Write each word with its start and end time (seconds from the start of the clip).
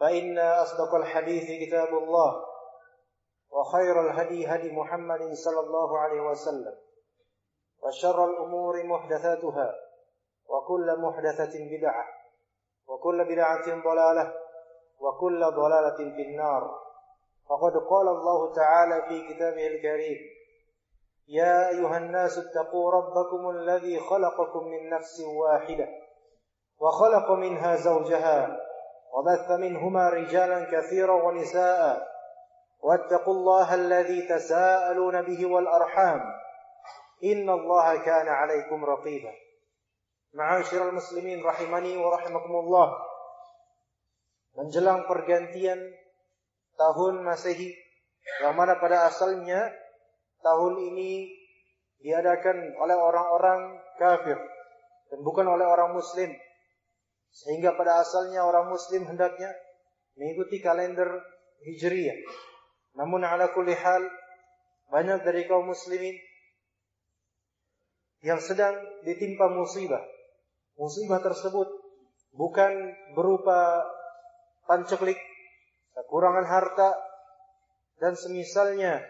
فإن 0.00 0.38
أصدق 0.38 0.94
الحديث 0.94 1.68
كتاب 1.68 1.88
الله 1.88 2.44
وخير 3.50 4.00
الهدي 4.00 4.46
هدي 4.46 4.72
محمد 4.72 5.32
صلى 5.32 5.60
الله 5.60 5.98
عليه 5.98 6.20
وسلم 6.20 6.74
وشر 7.82 8.24
الأمور 8.24 8.82
محدثاتها 8.84 9.74
وكل 10.46 11.00
محدثة 11.00 11.58
بدعة 11.78 12.04
وكل 12.86 13.24
بدعة 13.24 13.82
ضلالة 13.84 14.34
وكل 15.00 15.44
ضلالة 15.44 15.96
في 15.96 16.22
النار. 16.22 16.84
فقد 17.48 17.72
قال 17.76 18.08
الله 18.08 18.54
تعالى 18.54 19.02
في 19.08 19.34
كتابه 19.34 19.66
الكريم 19.66 20.18
يا 21.28 21.68
أيها 21.68 21.98
الناس 21.98 22.38
اتقوا 22.38 22.90
ربكم 22.92 23.50
الذي 23.50 24.00
خلقكم 24.00 24.64
من 24.64 24.90
نفس 24.90 25.20
واحدة 25.20 25.88
وخلق 26.78 27.30
منها 27.30 27.76
زوجها 27.76 28.56
وبث 29.13 29.51
منهما 29.51 30.09
رجالا 30.09 30.59
كثيرا 30.71 31.13
ونساء 31.13 32.07
واتقوا 32.79 33.33
الله 33.33 33.75
الذي 33.75 34.21
تساءلون 34.21 35.21
به 35.21 35.45
والأرحام 35.45 36.21
إن 37.23 37.49
الله 37.49 37.97
كان 37.97 38.27
عليكم 38.27 38.85
رقيبا 38.85 39.31
Ma'asyiral 40.29 40.93
muslimin 40.93 41.41
rahimani 41.41 41.97
wa 41.97 42.13
rahimakumullah. 42.13 42.93
Menjelang 44.61 45.09
pergantian 45.09 45.81
tahun 46.77 47.25
Masehi 47.25 47.73
yang 48.45 48.53
mana 48.53 48.77
pada 48.77 49.09
asalnya 49.09 49.73
tahun 50.45 50.73
ini 50.93 51.33
diadakan 52.05 52.77
oleh 52.77 52.93
orang-orang 52.93 53.81
kafir 53.97 54.37
dan 55.09 55.19
bukan 55.25 55.49
oleh 55.49 55.65
orang 55.65 55.97
muslim. 55.97 56.29
Sehingga 57.34 57.74
pada 57.74 57.98
asalnya 57.98 58.46
orang 58.46 58.70
muslim 58.70 59.10
hendaknya 59.10 59.50
mengikuti 60.14 60.62
kalender 60.62 61.18
Hijriyah. 61.66 62.18
Namun 62.94 63.26
ala 63.26 63.50
kulli 63.50 63.74
hal 63.74 64.06
banyak 64.88 65.26
dari 65.26 65.50
kaum 65.50 65.66
muslimin 65.66 66.14
yang 68.22 68.38
sedang 68.38 68.78
ditimpa 69.02 69.50
musibah 69.50 70.00
musibah 70.78 71.22
tersebut 71.22 71.68
bukan 72.34 72.72
berupa 73.14 73.82
panceklik, 74.66 75.18
kekurangan 75.94 76.46
harta, 76.46 76.90
dan 78.02 78.18
semisalnya 78.18 79.02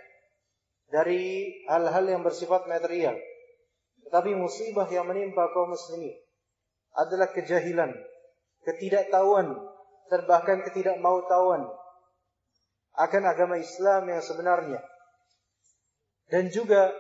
dari 0.93 1.51
hal-hal 1.67 2.05
yang 2.05 2.21
bersifat 2.21 2.69
material. 2.69 3.17
Tetapi 4.05 4.37
musibah 4.37 4.85
yang 4.93 5.09
menimpa 5.09 5.49
kaum 5.57 5.73
muslimin 5.73 6.13
adalah 6.95 7.33
kejahilan, 7.33 7.91
ketidaktahuan, 8.65 9.55
dan 10.09 10.21
bahkan 10.29 10.61
ketidakmautawan 10.65 11.69
akan 12.95 13.23
agama 13.27 13.57
Islam 13.59 14.09
yang 14.09 14.23
sebenarnya. 14.23 14.81
Dan 16.29 16.49
juga 16.49 16.93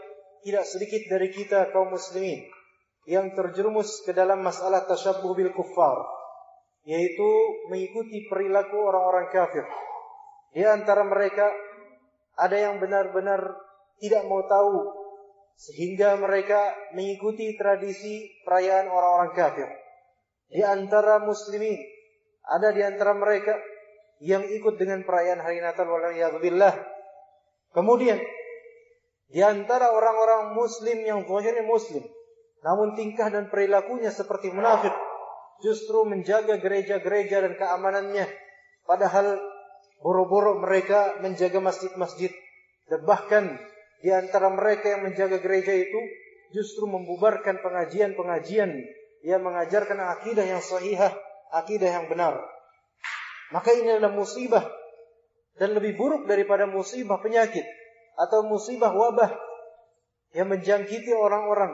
tidak 0.45 0.65
sedikit 0.69 1.03
dari 1.09 1.33
kita 1.33 1.73
kaum 1.73 1.97
muslimin 1.97 2.45
yang 3.09 3.33
terjerumus 3.33 4.05
ke 4.05 4.13
dalam 4.13 4.45
masalah 4.45 4.85
tasyabbuh 4.85 5.33
bil 5.37 5.53
kuffar 5.57 6.05
yaitu 6.85 7.31
mengikuti 7.73 8.29
perilaku 8.29 8.77
orang-orang 8.77 9.33
kafir. 9.33 9.65
Di 10.53 10.69
antara 10.69 11.01
mereka 11.01 11.49
ada 12.37 12.57
yang 12.61 12.77
benar-benar 12.77 13.41
tidak 14.05 14.23
mau 14.29 14.45
tahu 14.45 14.93
sehingga 15.57 16.21
mereka 16.21 16.77
mengikuti 16.93 17.57
tradisi 17.57 18.29
perayaan 18.45 18.93
orang-orang 18.93 19.33
kafir. 19.33 19.69
Di 20.51 20.61
antara 20.63 21.21
muslimin 21.23 21.79
ada 22.45 22.73
di 22.73 22.85
antara 22.85 23.17
mereka 23.17 23.57
yang 24.21 24.45
ikut 24.45 24.77
dengan 24.77 25.03
perayaan 25.03 25.41
hari 25.43 25.61
Natal 25.65 25.89
waliyadzubillah. 25.89 26.75
Kemudian 27.75 28.21
di 29.29 29.41
antara 29.43 29.91
orang-orang 29.91 30.55
muslim 30.55 31.03
yang 31.03 31.27
zahirnya 31.27 31.67
muslim 31.67 32.05
namun 32.65 32.97
tingkah 32.97 33.29
dan 33.29 33.53
perilakunya 33.53 34.09
seperti 34.09 34.49
munafik, 34.49 34.97
justru 35.61 36.09
menjaga 36.09 36.57
gereja-gereja 36.57 37.45
dan 37.45 37.61
keamanannya. 37.61 38.25
Padahal 38.89 39.37
boro-boro 40.01 40.65
mereka 40.65 41.21
menjaga 41.21 41.61
masjid-masjid. 41.61 42.33
Dan 42.89 43.05
bahkan 43.05 43.61
di 44.01 44.09
antara 44.09 44.49
mereka 44.49 44.97
yang 44.97 45.05
menjaga 45.05 45.45
gereja 45.45 45.77
itu 45.77 46.01
justru 46.57 46.89
membubarkan 46.89 47.61
pengajian-pengajian 47.61 48.81
yang 49.25 49.41
mengajarkan 49.41 49.97
akidah 50.21 50.45
yang 50.45 50.61
sahihah, 50.61 51.17
akidah 51.57 51.89
yang 51.89 52.07
benar. 52.13 52.37
Maka 53.57 53.73
ini 53.73 53.97
adalah 53.97 54.13
musibah 54.13 54.65
dan 55.57 55.73
lebih 55.73 55.97
buruk 55.97 56.29
daripada 56.29 56.69
musibah 56.69 57.17
penyakit 57.25 57.65
atau 58.21 58.45
musibah 58.45 58.93
wabah 58.93 59.33
yang 60.37 60.53
menjangkiti 60.53 61.15
orang-orang 61.17 61.73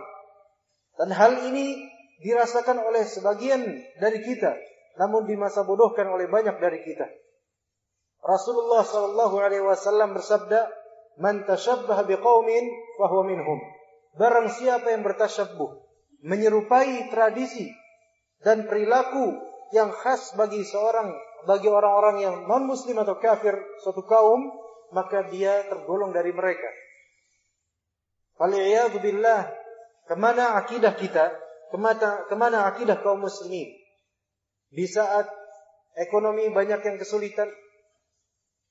dan 1.00 1.10
hal 1.16 1.32
ini 1.48 1.90
dirasakan 2.20 2.76
oleh 2.84 3.08
sebagian 3.08 3.64
dari 3.96 4.20
kita, 4.20 4.52
namun 5.00 5.24
di 5.24 5.32
masa 5.34 5.64
bodohkan 5.64 6.04
oleh 6.12 6.28
banyak 6.28 6.60
dari 6.60 6.84
kita. 6.84 7.08
Rasulullah 8.20 8.84
sallallahu 8.84 9.36
alaihi 9.40 9.64
wasallam 9.64 10.12
bersabda, 10.12 10.68
"Man 11.16 11.48
tashabbaha 11.48 12.04
biqaumin 12.04 12.64
fahuwa 13.00 13.24
minhum." 13.24 13.58
Barang 14.20 14.52
siapa 14.52 14.92
yang 14.92 15.00
bertasyabbuh, 15.00 15.89
menyerupai 16.20 17.08
tradisi 17.08 17.68
dan 18.40 18.68
perilaku 18.68 19.36
yang 19.72 19.92
khas 19.92 20.34
bagi 20.36 20.64
seorang 20.64 21.12
bagi 21.48 21.68
orang-orang 21.72 22.16
yang 22.20 22.36
non 22.44 22.68
muslim 22.68 23.00
atau 23.00 23.16
kafir 23.16 23.56
suatu 23.80 24.04
kaum, 24.04 24.52
maka 24.92 25.24
dia 25.32 25.64
tergolong 25.68 26.12
dari 26.12 26.32
mereka. 26.34 26.68
Faliyadu 28.36 29.00
billah 29.00 29.48
Ke 30.08 30.18
mana 30.18 30.58
akidah 30.58 30.98
kita? 30.98 31.30
Ke 31.70 31.78
mana, 31.78 32.26
ke 32.26 32.34
mana 32.34 32.66
akidah 32.66 32.98
kaum 32.98 33.22
muslimin? 33.22 33.70
Di 34.74 34.90
saat 34.90 35.30
ekonomi 35.94 36.50
banyak 36.50 36.82
yang 36.82 36.98
kesulitan, 36.98 37.46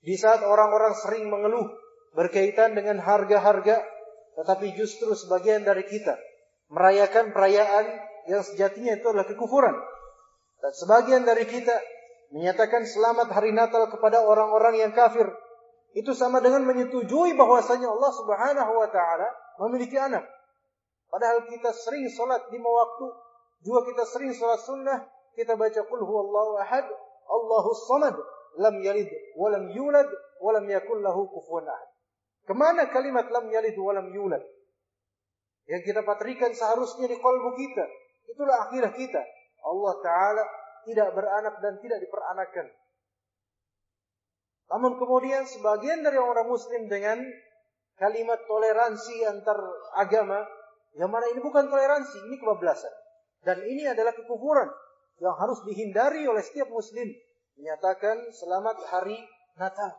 di 0.03 0.19
saat 0.19 0.43
orang-orang 0.43 0.91
sering 0.99 1.31
mengeluh 1.31 1.63
berkaitan 2.11 2.75
dengan 2.75 2.99
harga-harga, 2.99 3.79
tetapi 4.35 4.75
justru 4.75 5.15
sebagian 5.15 5.63
dari 5.63 5.87
kita 5.87 6.19
merayakan 6.69 7.33
perayaan 7.33 7.85
yang 8.29 8.45
sejatinya 8.45 8.97
itu 8.97 9.05
adalah 9.09 9.25
kekufuran. 9.25 9.75
Dan 10.59 10.71
sebagian 10.75 11.23
dari 11.25 11.49
kita 11.49 11.73
menyatakan 12.29 12.85
selamat 12.85 13.33
hari 13.33 13.51
Natal 13.51 13.89
kepada 13.89 14.21
orang-orang 14.21 14.77
yang 14.77 14.91
kafir. 14.93 15.25
Itu 15.97 16.13
sama 16.13 16.37
dengan 16.37 16.69
menyetujui 16.69 17.33
bahwasanya 17.33 17.89
Allah 17.89 18.11
Subhanahu 18.13 18.71
wa 18.77 18.89
taala 18.93 19.27
memiliki 19.65 19.97
anak. 19.97 20.21
Padahal 21.09 21.49
kita 21.49 21.73
sering 21.73 22.05
sholat 22.13 22.45
lima 22.53 22.69
waktu, 22.69 23.05
juga 23.65 23.89
kita 23.89 24.05
sering 24.05 24.29
sholat 24.37 24.61
sunnah, 24.61 25.09
kita 25.33 25.57
baca 25.57 25.81
qul 25.89 26.05
huwallahu 26.05 26.61
ahad, 26.61 26.85
Allahu 27.25 27.69
samad, 27.89 28.13
lam 28.61 28.77
yalid 28.85 29.09
wa 29.33 29.49
lam 29.49 29.73
yulad 29.73 30.05
wa 30.37 30.53
lam 30.53 30.69
yakul 30.69 31.01
lahu 31.01 31.25
kufuwan 31.33 31.65
ahad. 31.65 31.89
Ke 32.45 32.53
mana 32.53 32.85
kalimat 32.93 33.25
lam 33.33 33.49
yalid 33.49 33.73
wa 33.73 33.97
lam 33.97 34.13
yulad? 34.13 34.45
Yang 35.69 35.93
kita 35.93 36.01
patrikan 36.01 36.51
seharusnya 36.51 37.05
di 37.05 37.17
kalbu 37.21 37.53
kita. 37.53 37.85
Itulah 38.25 38.69
akhirah 38.69 38.93
kita. 38.97 39.21
Allah 39.61 39.93
Ta'ala 40.01 40.43
tidak 40.89 41.13
beranak 41.13 41.55
dan 41.61 41.77
tidak 41.77 42.01
diperanakan. 42.01 42.67
Namun 44.69 44.97
kemudian 44.97 45.45
sebagian 45.45 46.01
dari 46.01 46.17
orang 46.17 46.49
muslim 46.49 46.89
dengan 46.89 47.21
kalimat 47.97 48.41
toleransi 48.49 49.25
antar 49.29 49.57
agama 49.97 50.41
yang 50.97 51.09
mana 51.13 51.29
ini 51.29 51.41
bukan 51.43 51.69
toleransi, 51.69 52.17
ini 52.25 52.35
kebablasan. 52.41 52.93
Dan 53.45 53.61
ini 53.65 53.85
adalah 53.85 54.13
kekufuran 54.17 54.69
yang 55.21 55.35
harus 55.37 55.61
dihindari 55.67 56.25
oleh 56.25 56.41
setiap 56.41 56.69
muslim. 56.73 57.05
Menyatakan 57.59 58.31
selamat 58.33 58.77
hari 58.89 59.19
Natal. 59.59 59.91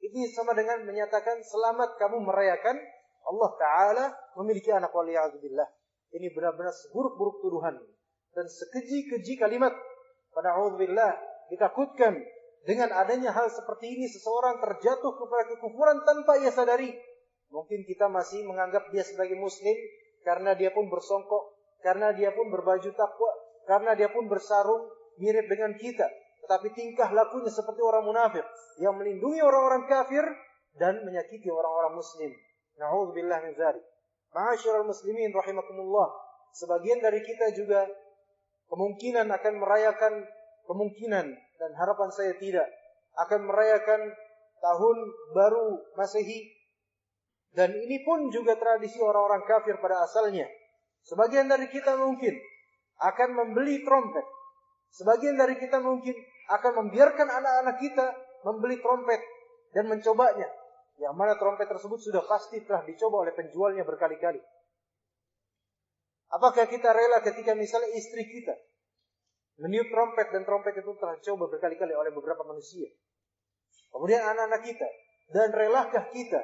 Ini 0.00 0.28
sama 0.32 0.56
dengan 0.56 0.84
menyatakan 0.84 1.40
selamat 1.44 2.00
kamu 2.00 2.24
merayakan 2.24 2.76
Allah 3.26 3.50
Ta'ala 3.58 4.06
memiliki 4.38 4.70
anak 4.70 4.94
waliyahzubillah. 4.94 5.66
Ini 6.14 6.30
benar-benar 6.30 6.72
seburuk-buruk 6.72 7.42
tuduhan. 7.42 7.74
Dan 8.32 8.46
sekeji-keji 8.46 9.36
kalimat. 9.36 9.74
Pada 10.30 10.52
Allah 10.52 11.16
ditakutkan 11.48 12.12
Dengan 12.66 12.90
adanya 12.90 13.30
hal 13.30 13.46
seperti 13.46 13.94
ini 13.94 14.10
seseorang 14.10 14.58
terjatuh 14.58 15.14
kepada 15.14 15.54
kekufuran 15.54 16.02
tanpa 16.02 16.34
ia 16.42 16.50
sadari. 16.50 16.90
Mungkin 17.54 17.86
kita 17.86 18.10
masih 18.10 18.42
menganggap 18.42 18.90
dia 18.90 19.06
sebagai 19.06 19.38
muslim 19.38 19.78
karena 20.26 20.58
dia 20.58 20.74
pun 20.74 20.90
bersongkok, 20.90 21.54
karena 21.78 22.10
dia 22.10 22.34
pun 22.34 22.50
berbaju 22.50 22.90
takwa, 22.90 23.30
karena 23.70 23.94
dia 23.94 24.10
pun 24.10 24.26
bersarung 24.26 24.90
mirip 25.22 25.46
dengan 25.46 25.78
kita. 25.78 26.10
Tetapi 26.42 26.74
tingkah 26.74 27.14
lakunya 27.14 27.54
seperti 27.54 27.78
orang 27.86 28.02
munafik 28.02 28.42
yang 28.82 28.98
melindungi 28.98 29.38
orang-orang 29.46 29.86
kafir 29.86 30.26
dan 30.74 31.06
menyakiti 31.06 31.46
orang-orang 31.46 31.94
muslim. 31.94 32.34
Na'udzubillah 32.76 33.38
min 33.44 33.52
dzalik. 33.56 33.84
Ma'asyiral 34.36 34.84
muslimin 34.84 35.32
rahimakumullah. 35.32 36.08
Sebagian 36.52 37.00
dari 37.00 37.20
kita 37.24 37.52
juga 37.56 37.84
kemungkinan 38.68 39.28
akan 39.28 39.54
merayakan 39.60 40.14
kemungkinan 40.66 41.26
dan 41.32 41.70
harapan 41.78 42.10
saya 42.12 42.32
tidak 42.36 42.68
akan 43.16 43.48
merayakan 43.48 44.00
tahun 44.60 44.96
baru 45.32 45.68
Masehi 45.96 46.56
dan 47.56 47.72
ini 47.72 48.04
pun 48.04 48.28
juga 48.28 48.60
tradisi 48.60 49.00
orang-orang 49.00 49.48
kafir 49.48 49.80
pada 49.80 50.04
asalnya. 50.04 50.44
Sebagian 51.08 51.48
dari 51.48 51.72
kita 51.72 51.96
mungkin 51.96 52.36
akan 53.00 53.28
membeli 53.32 53.80
trompet. 53.80 54.26
Sebagian 54.92 55.40
dari 55.40 55.56
kita 55.56 55.80
mungkin 55.80 56.12
akan 56.52 56.72
membiarkan 56.84 57.28
anak-anak 57.28 57.76
kita 57.80 58.06
membeli 58.44 58.76
trompet 58.84 59.20
dan 59.72 59.88
mencobanya. 59.88 60.48
Yang 60.96 61.14
mana 61.14 61.36
trompet 61.36 61.68
tersebut 61.68 62.00
sudah 62.00 62.24
pasti 62.24 62.64
telah 62.64 62.80
dicoba 62.84 63.28
oleh 63.28 63.34
penjualnya 63.36 63.84
berkali-kali. 63.84 64.40
Apakah 66.32 66.66
kita 66.66 66.90
rela 66.90 67.20
ketika 67.22 67.52
misalnya 67.52 67.92
istri 67.94 68.24
kita 68.26 68.56
meniup 69.56 69.88
trompet 69.88 70.28
dan 70.32 70.44
trompet 70.44 70.76
itu 70.76 70.92
telah 71.00 71.16
dicoba 71.16 71.48
berkali-kali 71.48 71.92
oleh 71.96 72.12
beberapa 72.12 72.44
manusia. 72.44 72.88
Kemudian 73.92 74.20
anak-anak 74.20 74.62
kita. 74.64 74.88
Dan 75.26 75.48
relakah 75.50 76.06
kita 76.14 76.38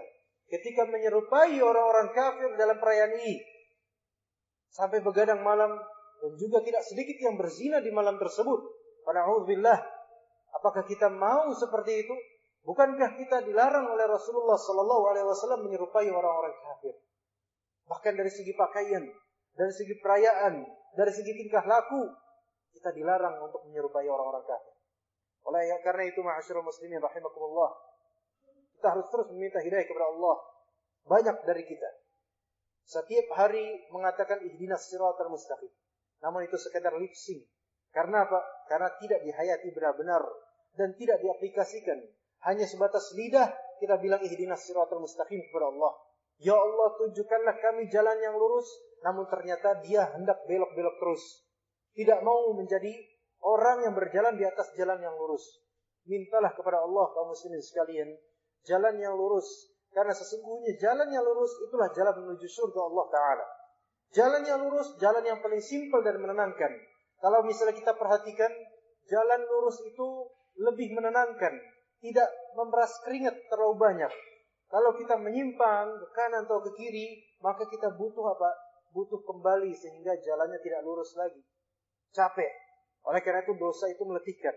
ketika 0.49 0.89
menyerupai 0.89 1.55
orang-orang 1.61 2.11
kafir 2.13 2.51
dalam 2.57 2.77
perayaan 2.81 3.15
ini. 3.21 3.41
Sampai 4.73 5.05
begadang 5.05 5.45
malam 5.45 5.77
dan 6.23 6.33
juga 6.41 6.65
tidak 6.65 6.83
sedikit 6.89 7.19
yang 7.21 7.37
berzina 7.37 7.79
di 7.85 7.93
malam 7.93 8.17
tersebut. 8.17 8.61
Padahal 9.05 9.45
apakah 10.57 10.83
kita 10.89 11.13
mau 11.13 11.53
seperti 11.53 12.07
itu? 12.07 12.15
Bukankah 12.63 13.19
kita 13.19 13.43
dilarang 13.43 13.91
oleh 13.91 14.07
Rasulullah 14.07 14.55
Sallallahu 14.55 15.05
Alaihi 15.11 15.27
Wasallam 15.27 15.67
menyerupai 15.67 16.07
orang-orang 16.11 16.55
kafir? 16.63 16.95
Bahkan 17.91 18.15
dari 18.15 18.31
segi 18.31 18.55
pakaian, 18.55 19.03
dari 19.59 19.73
segi 19.75 19.99
perayaan, 19.99 20.63
dari 20.95 21.11
segi 21.11 21.33
tingkah 21.35 21.67
laku, 21.67 22.07
kita 22.79 22.95
dilarang 22.95 23.43
untuk 23.43 23.67
menyerupai 23.67 24.07
orang-orang 24.07 24.47
kafir. 24.47 24.75
Oleh 25.43 25.67
karena 25.83 26.07
itu, 26.07 26.23
ma'asyiral 26.23 26.63
muslimin 26.63 27.03
rahimakumullah, 27.03 27.75
kita 28.79 28.95
harus 28.95 29.11
terus 29.11 29.27
meminta 29.35 29.59
hidayah 29.59 29.83
kepada 29.83 30.07
Allah. 30.15 30.37
Banyak 31.03 31.37
dari 31.43 31.67
kita 31.67 31.91
setiap 32.83 33.27
hari 33.39 33.89
mengatakan 33.95 34.43
ihdinas 34.43 34.91
siratal 34.91 35.31
mustaqim. 35.31 35.71
Namun 36.23 36.47
itu 36.47 36.59
sekedar 36.59 36.95
lip 36.99 37.15
sync. 37.15 37.47
Karena 37.93 38.27
apa? 38.27 38.41
Karena 38.67 38.89
tidak 38.99 39.21
dihayati 39.23 39.69
benar-benar 39.75 40.23
dan 40.75 40.97
tidak 40.97 41.21
diaplikasikan 41.21 41.99
hanya 42.43 42.67
sebatas 42.67 43.15
lidah 43.15 43.55
kita 43.79 43.99
bilang 44.03 44.23
ihdinas 44.23 44.63
siratal 44.67 45.03
mustaqim 45.03 45.43
kepada 45.51 45.71
Allah. 45.71 45.93
Ya 46.43 46.59
Allah 46.59 46.91
tunjukkanlah 46.99 47.59
kami 47.59 47.87
jalan 47.91 48.19
yang 48.19 48.35
lurus. 48.35 48.67
Namun 49.03 49.27
ternyata 49.27 49.79
dia 49.83 50.07
hendak 50.15 50.43
belok-belok 50.47 50.99
terus. 51.03 51.23
Tidak 51.95 52.23
mau 52.23 52.51
menjadi 52.55 52.95
orang 53.43 53.87
yang 53.87 53.95
berjalan 53.95 54.39
di 54.39 54.47
atas 54.47 54.71
jalan 54.79 54.99
yang 55.03 55.15
lurus. 55.19 55.43
Mintalah 56.07 56.55
kepada 56.55 56.83
Allah 56.83 57.11
kaum 57.15 57.31
muslimin 57.31 57.63
sekalian. 57.63 58.11
Jalan 58.67 58.99
yang 58.99 59.15
lurus. 59.15 59.47
Karena 59.91 60.15
sesungguhnya 60.15 60.79
jalan 60.79 61.11
yang 61.11 61.23
lurus 61.23 61.53
itulah 61.63 61.91
jalan 61.95 62.15
menuju 62.27 62.47
surga 62.47 62.81
Allah 62.91 63.07
Ta'ala. 63.11 63.47
Jalan 64.13 64.43
yang 64.47 64.59
lurus, 64.63 64.95
jalan 64.99 65.25
yang 65.27 65.39
paling 65.43 65.63
simpel 65.63 66.03
dan 66.03 66.19
menenangkan. 66.19 66.71
Kalau 67.23 67.45
misalnya 67.47 67.77
kita 67.77 67.93
perhatikan, 67.95 68.51
jalan 69.07 69.41
lurus 69.47 69.79
itu 69.85 70.33
lebih 70.59 70.97
menenangkan 70.97 71.55
tidak 72.03 72.29
memeras 72.59 72.93
keringat 73.07 73.47
terlalu 73.47 73.79
banyak. 73.79 74.13
Kalau 74.67 74.91
kita 74.99 75.15
menyimpang 75.21 75.87
ke 76.03 76.07
kanan 76.17 76.49
atau 76.49 76.59
ke 76.67 76.75
kiri, 76.75 77.23
maka 77.39 77.63
kita 77.71 77.95
butuh 77.95 78.35
apa? 78.35 78.51
Butuh 78.91 79.23
kembali 79.23 79.71
sehingga 79.73 80.19
jalannya 80.19 80.59
tidak 80.59 80.83
lurus 80.83 81.15
lagi. 81.15 81.39
Capek. 82.11 82.51
Oleh 83.07 83.23
karena 83.23 83.47
itu 83.47 83.55
dosa 83.55 83.87
itu 83.89 84.03
meletihkan. 84.03 84.53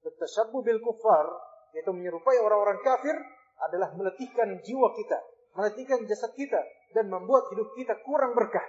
Tashabbu 0.00 0.64
bil 0.64 0.80
kufar, 0.80 1.28
yaitu 1.76 1.92
menyerupai 1.92 2.40
orang-orang 2.40 2.80
kafir, 2.80 3.14
adalah 3.68 3.92
meletihkan 3.92 4.56
jiwa 4.64 4.88
kita, 4.96 5.18
meletihkan 5.52 6.08
jasad 6.08 6.32
kita, 6.32 6.60
dan 6.96 7.12
membuat 7.12 7.52
hidup 7.52 7.68
kita 7.76 7.94
kurang 8.00 8.32
berkah. 8.32 8.64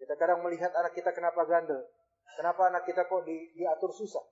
Kita 0.00 0.16
kadang 0.16 0.40
melihat 0.40 0.72
anak 0.72 0.96
kita 0.96 1.12
kenapa 1.12 1.44
gandel, 1.44 1.84
kenapa 2.38 2.72
anak 2.72 2.88
kita 2.88 3.04
kok 3.04 3.22
di, 3.28 3.52
diatur 3.54 3.92
susah. 3.92 4.24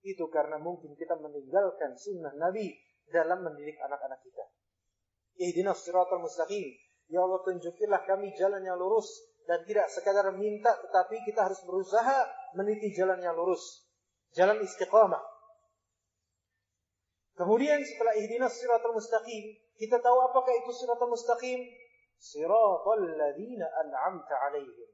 Itu 0.00 0.32
karena 0.32 0.56
mungkin 0.56 0.96
kita 0.96 1.16
meninggalkan 1.20 1.96
sunnah 1.96 2.32
Nabi 2.40 2.72
dalam 3.10 3.44
mendidik 3.44 3.76
anak-anak 3.84 4.20
kita. 4.24 4.44
Ihdinas 5.40 5.84
siratal 5.84 6.20
mustaqim. 6.24 6.72
Ya 7.10 7.26
Allah 7.26 7.42
tunjukilah 7.42 8.06
kami 8.06 8.32
jalan 8.38 8.62
yang 8.62 8.78
lurus 8.78 9.10
dan 9.44 9.66
tidak 9.66 9.90
sekadar 9.90 10.30
minta 10.30 10.78
tetapi 10.78 11.26
kita 11.26 11.42
harus 11.42 11.58
berusaha 11.66 12.22
meniti 12.54 12.94
jalan 12.94 13.18
yang 13.18 13.34
lurus. 13.34 13.88
Jalan 14.30 14.62
istiqamah. 14.62 15.20
Kemudian 17.34 17.82
setelah 17.82 18.14
ihdinas 18.20 18.52
siratal 18.52 18.94
mustaqim, 18.94 19.58
kita 19.74 19.96
tahu 19.98 20.18
apakah 20.28 20.54
itu 20.54 20.70
siratal 20.76 21.08
mustaqim? 21.10 21.58
Siratal 22.20 23.00
ladzina 23.16 23.66
an'amta 23.80 24.34
alaihim. 24.44 24.88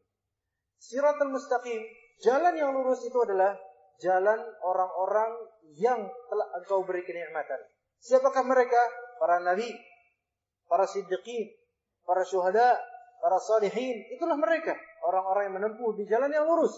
Siratal 0.78 1.34
mustaqim, 1.34 1.82
jalan 2.22 2.54
yang 2.54 2.70
lurus 2.70 3.02
itu 3.04 3.18
adalah 3.18 3.58
jalan 4.02 4.40
orang-orang 4.62 5.32
yang 5.76 6.00
telah 6.04 6.46
engkau 6.60 6.84
beri 6.84 7.02
kenikmatan. 7.04 7.60
Siapakah 8.00 8.44
mereka? 8.44 8.80
Para 9.16 9.40
nabi, 9.40 9.68
para 10.68 10.84
siddiqin, 10.84 11.52
para 12.04 12.22
syuhada, 12.22 12.76
para 13.20 13.38
salihin. 13.40 13.96
Itulah 14.12 14.36
mereka. 14.36 14.76
Orang-orang 15.06 15.50
yang 15.50 15.56
menempuh 15.62 15.96
di 15.96 16.04
jalan 16.06 16.28
yang 16.30 16.44
lurus. 16.44 16.74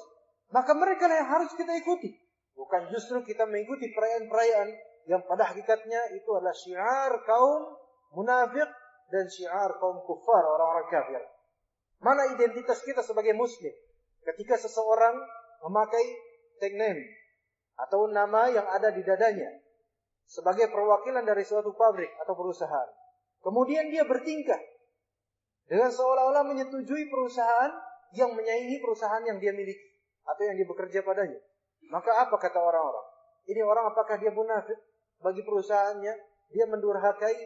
Maka 0.55 0.73
mereka 0.73 1.11
yang 1.11 1.29
harus 1.29 1.53
kita 1.59 1.75
ikuti. 1.77 2.15
Bukan 2.57 2.91
justru 2.91 3.23
kita 3.23 3.47
mengikuti 3.47 3.93
perayaan-perayaan 3.93 4.69
yang 5.09 5.23
pada 5.25 5.53
hakikatnya 5.53 6.17
itu 6.19 6.29
adalah 6.37 6.57
syiar 6.57 7.13
kaum 7.25 7.77
munafik 8.13 8.69
dan 9.09 9.25
syiar 9.29 9.79
kaum 9.81 10.05
kufar, 10.05 10.43
orang-orang 10.43 10.89
kafir. 10.91 11.23
Mana 12.03 12.29
identitas 12.35 12.83
kita 12.85 13.01
sebagai 13.03 13.33
muslim? 13.35 13.73
Ketika 14.23 14.61
seseorang 14.61 15.17
memakai 15.65 16.05
name 16.67 17.03
atau 17.79 18.11
nama 18.11 18.51
yang 18.51 18.67
ada 18.67 18.91
di 18.91 19.07
dadanya 19.07 19.55
sebagai 20.29 20.69
perwakilan 20.69 21.25
dari 21.25 21.47
suatu 21.47 21.73
pabrik 21.73 22.13
atau 22.21 22.37
perusahaan. 22.37 22.91
Kemudian 23.41 23.89
dia 23.89 24.05
bertingkah 24.05 24.61
dengan 25.71 25.89
seolah-olah 25.89 26.45
menyetujui 26.45 27.09
perusahaan 27.09 27.73
yang 28.13 28.35
menyaingi 28.35 28.83
perusahaan 28.83 29.25
yang 29.25 29.39
dia 29.41 29.55
miliki 29.55 29.89
atau 30.27 30.43
yang 30.45 30.57
dia 30.59 30.69
bekerja 30.69 31.01
padanya. 31.07 31.41
Maka 31.89 32.29
apa 32.29 32.37
kata 32.37 32.61
orang-orang? 32.61 33.07
Ini 33.49 33.65
orang 33.65 33.89
apakah 33.89 34.21
dia 34.21 34.29
munafik 34.29 34.77
bagi 35.25 35.41
perusahaannya? 35.41 36.15
Dia 36.53 36.65
mendurhakai 36.69 37.37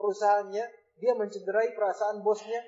perusahaannya? 0.00 0.64
Dia 1.00 1.12
mencederai 1.16 1.76
perasaan 1.76 2.24
bosnya? 2.24 2.60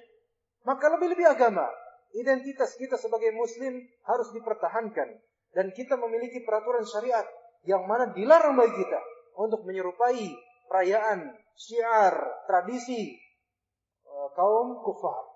Maka 0.69 0.93
lebih-lebih 0.97 1.25
agama. 1.25 1.65
Identitas 2.13 2.77
kita 2.77 3.01
sebagai 3.01 3.33
muslim 3.33 3.81
harus 4.05 4.29
dipertahankan 4.37 5.17
dan 5.53 5.73
kita 5.73 6.01
memiliki 6.01 6.41
peraturan 6.43 6.85
syariat 6.85 7.25
yang 7.69 7.85
mana 7.85 8.11
dilarang 8.11 8.57
bagi 8.57 8.75
kita 8.83 9.01
untuk 9.39 9.63
menyerupai 9.69 10.27
perayaan, 10.67 11.31
syiar, 11.55 12.45
tradisi 12.49 13.17
uh, 14.09 14.29
kaum 14.33 14.81
kufar. 14.83 15.29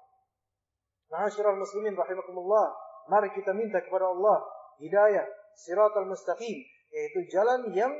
Ma'asyiral 1.12 1.60
muslimin 1.60 1.94
rahimakumullah, 1.94 2.74
mari 3.06 3.30
kita 3.36 3.54
minta 3.54 3.78
kepada 3.84 4.10
Allah 4.10 4.42
hidayah 4.82 5.24
siratal 5.54 6.08
mustaqim, 6.08 6.56
yaitu 6.90 7.20
jalan 7.30 7.70
yang 7.72 7.92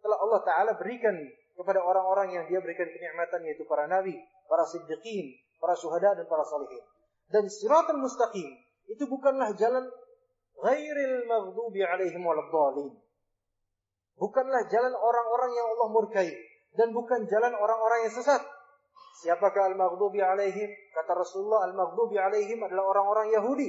telah 0.00 0.18
Allah 0.22 0.40
taala 0.46 0.72
berikan 0.78 1.14
kepada 1.52 1.82
orang-orang 1.82 2.32
yang 2.32 2.44
Dia 2.48 2.62
berikan 2.62 2.88
kenikmatan 2.88 3.44
yaitu 3.44 3.66
para 3.68 3.84
nabi, 3.90 4.16
para 4.48 4.64
siddiqin, 4.64 5.36
para 5.60 5.76
syuhada 5.76 6.16
dan 6.16 6.24
para 6.30 6.46
salihin. 6.46 6.84
Dan 7.28 7.50
siratal 7.50 7.98
mustaqim 7.98 8.46
itu 8.86 9.04
bukanlah 9.10 9.52
jalan 9.58 9.82
ghairil 10.62 11.26
maghdubi 11.28 11.80
alaihim 11.84 12.22
waladdallin. 12.24 12.92
Bukanlah 14.16 14.64
jalan 14.72 14.94
orang-orang 14.96 15.50
yang 15.52 15.66
Allah 15.76 15.88
murkai 15.92 16.28
dan 16.72 16.88
bukan 16.96 17.28
jalan 17.28 17.52
orang-orang 17.52 18.08
yang 18.08 18.14
sesat. 18.16 18.40
Siapakah 19.20 19.72
al-maghdubi 19.72 20.20
alaihim? 20.20 20.68
Kata 20.92 21.16
Rasulullah, 21.16 21.68
al-maghdubi 21.68 22.20
alaihim 22.20 22.60
adalah 22.64 22.84
orang-orang 22.96 23.32
Yahudi. 23.32 23.68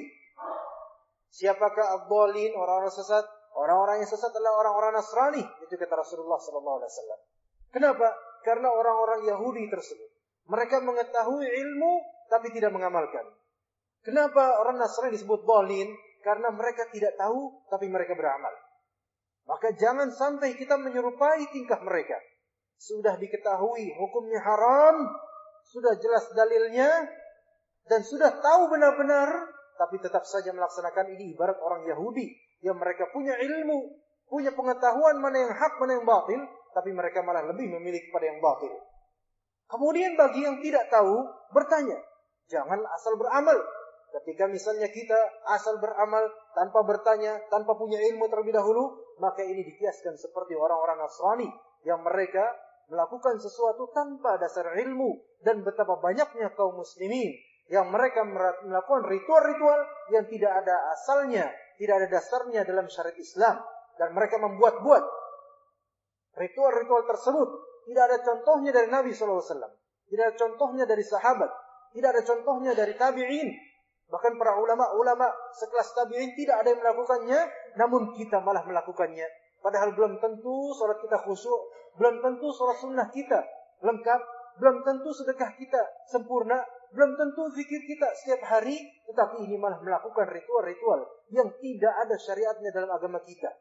Siapakah 1.32 2.04
ad-dhalin, 2.04 2.52
orang-orang 2.56 2.92
sesat? 2.92 3.24
Orang-orang 3.56 4.04
yang 4.04 4.10
sesat 4.12 4.32
adalah 4.32 4.60
orang-orang 4.64 4.92
Nasrani, 5.00 5.44
itu 5.66 5.74
kata 5.76 5.96
Rasulullah 5.98 6.38
sallallahu 6.38 6.78
alaihi 6.84 6.92
wasallam. 6.94 7.20
Kenapa? 7.72 8.08
Karena 8.44 8.70
orang-orang 8.70 9.28
Yahudi 9.28 9.66
tersebut 9.72 10.18
mereka 10.48 10.80
mengetahui 10.80 11.44
ilmu 11.48 11.94
tapi 12.32 12.52
tidak 12.56 12.72
mengamalkan. 12.72 13.24
Kenapa 14.04 14.64
orang 14.64 14.80
Nasrani 14.80 15.16
disebut 15.16 15.44
bolin? 15.44 15.92
Karena 16.28 16.52
mereka 16.52 16.92
tidak 16.92 17.16
tahu 17.16 17.64
tapi 17.72 17.88
mereka 17.88 18.12
beramal. 18.12 18.52
Maka 19.48 19.72
jangan 19.80 20.12
sampai 20.12 20.60
kita 20.60 20.76
menyerupai 20.76 21.48
tingkah 21.56 21.80
mereka. 21.80 22.20
Sudah 22.76 23.16
diketahui 23.16 23.96
hukumnya 23.96 24.44
haram, 24.44 25.08
sudah 25.72 25.96
jelas 25.96 26.28
dalilnya, 26.36 27.08
dan 27.88 28.04
sudah 28.04 28.44
tahu 28.44 28.68
benar-benar, 28.68 29.56
tapi 29.80 30.04
tetap 30.04 30.28
saja 30.28 30.52
melaksanakan 30.52 31.16
ini 31.16 31.32
ibarat 31.32 31.56
orang 31.64 31.88
Yahudi 31.88 32.28
yang 32.60 32.76
mereka 32.76 33.08
punya 33.16 33.40
ilmu, 33.40 33.96
punya 34.28 34.52
pengetahuan 34.52 35.24
mana 35.24 35.48
yang 35.48 35.54
hak, 35.56 35.80
mana 35.80 35.96
yang 35.96 36.04
batil, 36.04 36.44
tapi 36.76 36.92
mereka 36.92 37.24
malah 37.24 37.48
lebih 37.48 37.72
memilih 37.80 38.04
kepada 38.12 38.36
yang 38.36 38.44
batil. 38.44 38.76
Kemudian 39.72 40.20
bagi 40.20 40.44
yang 40.44 40.60
tidak 40.60 40.92
tahu, 40.92 41.24
bertanya. 41.56 42.04
Jangan 42.52 42.84
asal 42.84 43.16
beramal. 43.16 43.56
Ketika 44.08 44.48
misalnya 44.48 44.88
kita 44.88 45.20
asal 45.52 45.78
beramal 45.84 46.32
tanpa 46.56 46.84
bertanya, 46.88 47.44
tanpa 47.52 47.76
punya 47.76 48.00
ilmu 48.00 48.32
terlebih 48.32 48.56
dahulu, 48.56 49.04
maka 49.20 49.44
ini 49.44 49.68
dikiaskan 49.68 50.16
seperti 50.16 50.56
orang-orang 50.56 51.04
Nasrani 51.04 51.50
yang 51.84 52.02
mereka 52.02 52.44
melakukan 52.88 53.36
sesuatu 53.38 53.92
tanpa 53.92 54.40
dasar 54.40 54.72
ilmu 54.80 55.20
dan 55.44 55.60
betapa 55.60 56.00
banyaknya 56.00 56.56
kaum 56.56 56.80
muslimin 56.80 57.36
yang 57.68 57.92
mereka 57.92 58.24
melakukan 58.64 59.04
ritual-ritual 59.12 59.80
yang 60.16 60.24
tidak 60.32 60.64
ada 60.64 60.76
asalnya 60.96 61.52
tidak 61.76 62.00
ada 62.00 62.08
dasarnya 62.08 62.62
dalam 62.64 62.88
syariat 62.88 63.18
Islam. 63.20 63.60
Dan 63.98 64.14
mereka 64.14 64.38
membuat-buat 64.38 65.04
ritual-ritual 66.38 67.04
tersebut. 67.10 67.50
Tidak 67.90 68.04
ada 68.04 68.18
contohnya 68.22 68.70
dari 68.70 68.88
Nabi 68.94 69.10
SAW 69.10 69.42
tidak 70.08 70.24
ada 70.24 70.36
contohnya 70.40 70.86
dari 70.88 71.04
sahabat. 71.04 71.52
Tidak 71.92 72.10
ada 72.10 72.24
contohnya 72.24 72.72
dari 72.76 72.94
tabi'in 72.96 73.50
bahkan 74.08 74.34
para 74.40 74.56
ulama-ulama 74.56 75.28
sekelas 75.52 75.92
tabi'in 75.92 76.32
tidak 76.36 76.64
ada 76.64 76.72
yang 76.72 76.82
melakukannya 76.82 77.40
namun 77.76 78.16
kita 78.16 78.40
malah 78.40 78.64
melakukannya 78.64 79.28
padahal 79.60 79.92
belum 79.96 80.20
tentu 80.24 80.72
sholat 80.76 81.00
kita 81.04 81.20
khusyuk 81.28 81.62
belum 82.00 82.24
tentu 82.24 82.48
sholat 82.56 82.78
sunnah 82.80 83.08
kita 83.12 83.44
lengkap 83.84 84.22
belum 84.58 84.82
tentu 84.82 85.10
sedekah 85.12 85.52
kita 85.60 85.82
sempurna 86.08 86.64
belum 86.96 87.20
tentu 87.20 87.52
zikir 87.52 87.84
kita 87.84 88.08
setiap 88.16 88.48
hari, 88.48 88.80
tetapi 89.12 89.44
ini 89.44 89.60
malah 89.60 89.84
melakukan 89.84 90.24
ritual-ritual 90.32 91.04
yang 91.36 91.52
tidak 91.60 91.94
ada 91.94 92.16
syariatnya 92.16 92.72
dalam 92.72 92.88
agama 92.96 93.20
kita. 93.20 93.52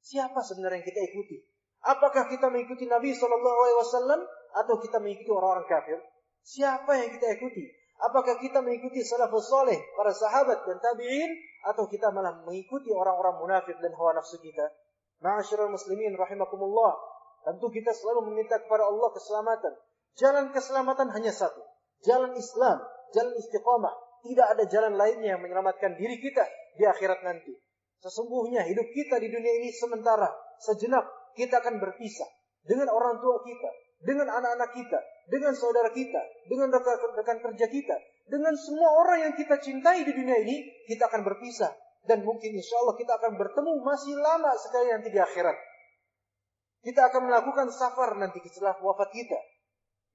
Siapa 0.00 0.38
sebenarnya 0.38 0.80
yang 0.80 0.86
kita 0.86 1.00
ikuti? 1.10 1.36
Apakah 1.80 2.30
kita 2.30 2.46
mengikuti 2.52 2.86
Nabi 2.86 3.16
SAW 3.16 4.20
atau 4.52 4.74
kita 4.78 5.02
mengikuti 5.02 5.30
orang-orang 5.32 5.66
kafir? 5.66 5.98
Siapa 6.44 6.92
yang 6.96 7.10
kita 7.18 7.26
ikuti? 7.40 7.64
Apakah 8.00 8.40
kita 8.40 8.64
mengikuti 8.64 9.04
salafus 9.04 9.52
soleh, 9.52 9.76
para 9.92 10.12
sahabat 10.12 10.64
dan 10.64 10.80
tabi'in, 10.80 11.30
atau 11.68 11.84
kita 11.84 12.08
malah 12.08 12.40
mengikuti 12.48 12.88
orang-orang 12.88 13.36
munafik 13.36 13.76
dan 13.76 13.92
hawa 13.92 14.16
nafsu 14.16 14.40
kita? 14.40 14.72
Ma'asyiral 15.20 15.68
muslimin 15.68 16.16
rahimakumullah. 16.16 16.96
Tentu 17.44 17.68
kita 17.68 17.92
selalu 17.92 18.32
meminta 18.32 18.56
kepada 18.56 18.88
Allah 18.88 19.08
keselamatan. 19.12 19.72
Jalan 20.16 20.52
keselamatan 20.52 21.12
hanya 21.12 21.32
satu 21.32 21.60
jalan 22.04 22.32
Islam, 22.36 22.78
jalan 23.12 23.34
istiqamah. 23.36 23.94
Tidak 24.20 24.46
ada 24.52 24.64
jalan 24.68 25.00
lainnya 25.00 25.36
yang 25.36 25.40
menyelamatkan 25.40 25.96
diri 25.96 26.20
kita 26.20 26.44
di 26.76 26.84
akhirat 26.84 27.24
nanti. 27.24 27.56
Sesungguhnya 28.04 28.68
hidup 28.68 28.84
kita 28.92 29.16
di 29.16 29.32
dunia 29.32 29.52
ini 29.64 29.72
sementara, 29.72 30.28
sejenak 30.60 31.08
kita 31.36 31.60
akan 31.64 31.80
berpisah 31.80 32.28
dengan 32.64 32.92
orang 32.92 33.16
tua 33.20 33.40
kita, 33.40 33.70
dengan 34.00 34.28
anak-anak 34.32 34.70
kita, 34.72 34.98
dengan 35.28 35.52
saudara 35.52 35.92
kita, 35.92 36.20
dengan 36.48 36.72
rekan-rekan 36.72 37.38
kerja 37.44 37.66
kita, 37.68 37.96
dengan 38.30 38.56
semua 38.56 38.90
orang 38.96 39.28
yang 39.28 39.34
kita 39.36 39.60
cintai 39.60 40.06
di 40.06 40.12
dunia 40.16 40.40
ini, 40.40 40.64
kita 40.88 41.08
akan 41.10 41.26
berpisah. 41.26 41.70
Dan 42.00 42.24
mungkin 42.24 42.56
insya 42.56 42.80
Allah 42.80 42.96
kita 42.96 43.12
akan 43.20 43.36
bertemu 43.36 43.72
masih 43.84 44.16
lama 44.16 44.56
sekali 44.56 44.88
nanti 44.88 45.12
di 45.12 45.20
akhirat. 45.20 45.56
Kita 46.80 47.12
akan 47.12 47.28
melakukan 47.28 47.68
safar 47.68 48.16
nanti 48.16 48.40
setelah 48.48 48.72
wafat 48.80 49.12
kita. 49.12 49.36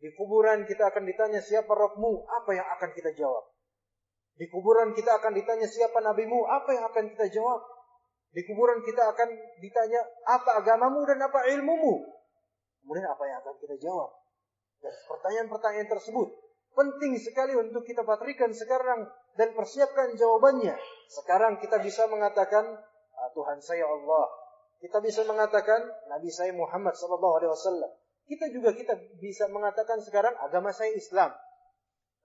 Di 0.02 0.10
kuburan 0.18 0.66
kita 0.66 0.90
akan 0.90 1.06
ditanya 1.06 1.40
siapa 1.46 1.70
rohmu, 1.70 2.26
apa 2.26 2.52
yang 2.58 2.66
akan 2.66 2.90
kita 2.98 3.14
jawab. 3.14 3.46
Di 4.36 4.50
kuburan 4.50 4.92
kita 4.98 5.14
akan 5.22 5.32
ditanya 5.38 5.70
siapa 5.70 6.02
nabimu, 6.02 6.44
apa 6.50 6.74
yang 6.74 6.90
akan 6.90 7.06
kita 7.14 7.30
jawab. 7.32 7.62
Di 8.34 8.44
kuburan 8.44 8.84
kita 8.84 9.14
akan 9.16 9.30
ditanya 9.64 10.02
apa 10.28 10.60
agamamu 10.60 11.06
dan 11.08 11.22
apa 11.24 11.48
ilmumu. 11.54 12.15
Kemudian 12.86 13.10
apa 13.10 13.24
yang 13.26 13.42
akan 13.42 13.58
kita 13.58 13.76
jawab. 13.82 14.14
Dan 14.78 14.94
pertanyaan-pertanyaan 15.10 15.90
tersebut 15.90 16.30
penting 16.76 17.18
sekali 17.18 17.58
untuk 17.58 17.82
kita 17.82 18.06
patrikan 18.06 18.54
sekarang 18.54 19.10
dan 19.40 19.58
persiapkan 19.58 20.14
jawabannya. 20.14 20.78
Sekarang 21.10 21.58
kita 21.58 21.82
bisa 21.82 22.06
mengatakan 22.06 22.78
ah, 23.18 23.30
Tuhan 23.34 23.58
saya 23.64 23.90
Allah. 23.90 24.30
Kita 24.84 25.02
bisa 25.02 25.26
mengatakan 25.26 25.82
Nabi 26.12 26.30
saya 26.30 26.54
Muhammad 26.54 26.94
sallallahu 26.94 27.42
alaihi 27.42 27.52
wasallam. 27.58 27.92
Kita 28.30 28.46
juga 28.54 28.78
kita 28.78 28.94
bisa 29.18 29.50
mengatakan 29.50 29.98
sekarang 30.04 30.38
agama 30.46 30.70
saya 30.70 30.94
Islam. 30.94 31.34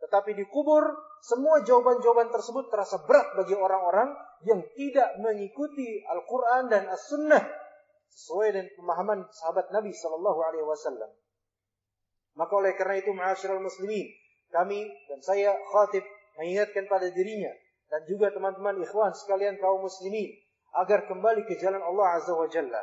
Tetapi 0.01 0.37
di 0.37 0.45
kubur 0.45 0.85
semua 1.25 1.65
jawaban-jawaban 1.65 2.29
tersebut 2.29 2.69
terasa 2.69 3.01
berat 3.09 3.37
bagi 3.37 3.57
orang-orang 3.57 4.13
yang 4.49 4.61
tidak 4.77 5.09
mengikuti 5.21 6.01
Al-Quran 6.09 6.73
dan 6.73 6.89
As-Sunnah 6.89 7.45
sesuai 8.11 8.49
dengan 8.53 8.69
pemahaman 8.75 9.19
sahabat 9.31 9.71
Nabi 9.71 9.95
Sallallahu 9.95 10.41
Alaihi 10.43 10.67
Wasallam. 10.67 11.11
Maka 12.35 12.53
oleh 12.55 12.75
karena 12.79 12.99
itu, 12.99 13.11
ma'asyiral 13.11 13.63
muslimin, 13.63 14.07
kami 14.51 14.87
dan 15.07 15.19
saya 15.23 15.55
khatib 15.71 16.03
mengingatkan 16.39 16.87
pada 16.91 17.07
dirinya 17.11 17.51
dan 17.91 18.07
juga 18.07 18.31
teman-teman 18.31 18.79
ikhwan 18.83 19.11
sekalian 19.15 19.59
kaum 19.59 19.83
muslimin 19.83 20.31
agar 20.79 21.07
kembali 21.11 21.43
ke 21.47 21.59
jalan 21.59 21.83
Allah 21.83 22.23
Azza 22.23 22.35
wa 22.35 22.47
Jalla. 22.47 22.83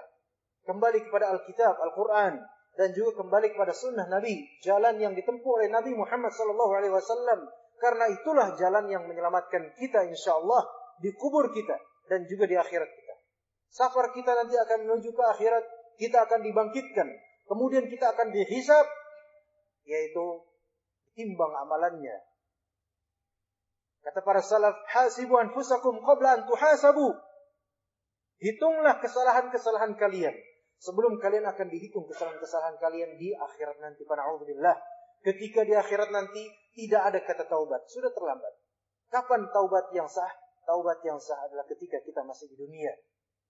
Kembali 0.68 1.00
kepada 1.08 1.32
Alkitab, 1.32 1.80
Al-Quran, 1.80 2.44
dan 2.76 2.90
juga 2.92 3.24
kembali 3.24 3.56
kepada 3.56 3.72
sunnah 3.72 4.06
Nabi, 4.12 4.36
jalan 4.60 5.00
yang 5.00 5.16
ditempuh 5.16 5.52
oleh 5.64 5.72
Nabi 5.72 5.96
Muhammad 5.96 6.30
sallallahu 6.36 6.72
alaihi 6.76 6.94
wasallam. 6.94 7.48
Karena 7.80 8.10
itulah 8.12 8.58
jalan 8.60 8.86
yang 8.92 9.08
menyelamatkan 9.08 9.74
kita 9.80 10.04
insya 10.06 10.36
Allah 10.36 10.66
di 11.00 11.14
kubur 11.16 11.50
kita 11.54 11.78
dan 12.12 12.28
juga 12.28 12.50
di 12.50 12.58
akhirat. 12.58 12.90
Safar 13.72 14.16
kita 14.16 14.32
nanti 14.34 14.56
akan 14.56 14.88
menuju 14.88 15.12
ke 15.12 15.24
akhirat, 15.38 15.64
kita 16.00 16.24
akan 16.26 16.40
dibangkitkan, 16.44 17.08
kemudian 17.46 17.86
kita 17.92 18.16
akan 18.16 18.32
dihisab, 18.32 18.86
yaitu 19.86 20.26
timbang 21.14 21.54
amalannya. 21.68 22.18
Kata 24.08 24.24
para 24.24 24.40
salaf, 24.40 24.76
hasibu 24.88 25.36
anfusakum 25.36 26.00
qabla 26.00 26.40
an 26.40 26.42
tuhasabu. 26.48 27.12
Hitunglah 28.38 29.02
kesalahan-kesalahan 29.02 29.98
kalian 29.98 30.32
Sebelum 30.78 31.18
kalian 31.18 31.46
akan 31.50 31.68
dihitung 31.74 32.06
kesalahan-kesalahan 32.06 32.78
kalian 32.78 33.18
di 33.18 33.34
akhirat 33.34 33.82
nanti. 33.82 34.06
Pana'udzubillah. 34.06 34.78
Ketika 35.26 35.66
di 35.66 35.74
akhirat 35.74 36.14
nanti 36.14 36.46
tidak 36.78 37.02
ada 37.14 37.20
kata 37.26 37.50
taubat. 37.50 37.90
Sudah 37.90 38.14
terlambat. 38.14 38.54
Kapan 39.10 39.50
taubat 39.50 39.90
yang 39.98 40.06
sah? 40.06 40.30
Taubat 40.70 41.02
yang 41.02 41.18
sah 41.18 41.50
adalah 41.50 41.66
ketika 41.66 41.98
kita 42.06 42.22
masih 42.22 42.46
di 42.54 42.62
dunia. 42.62 42.94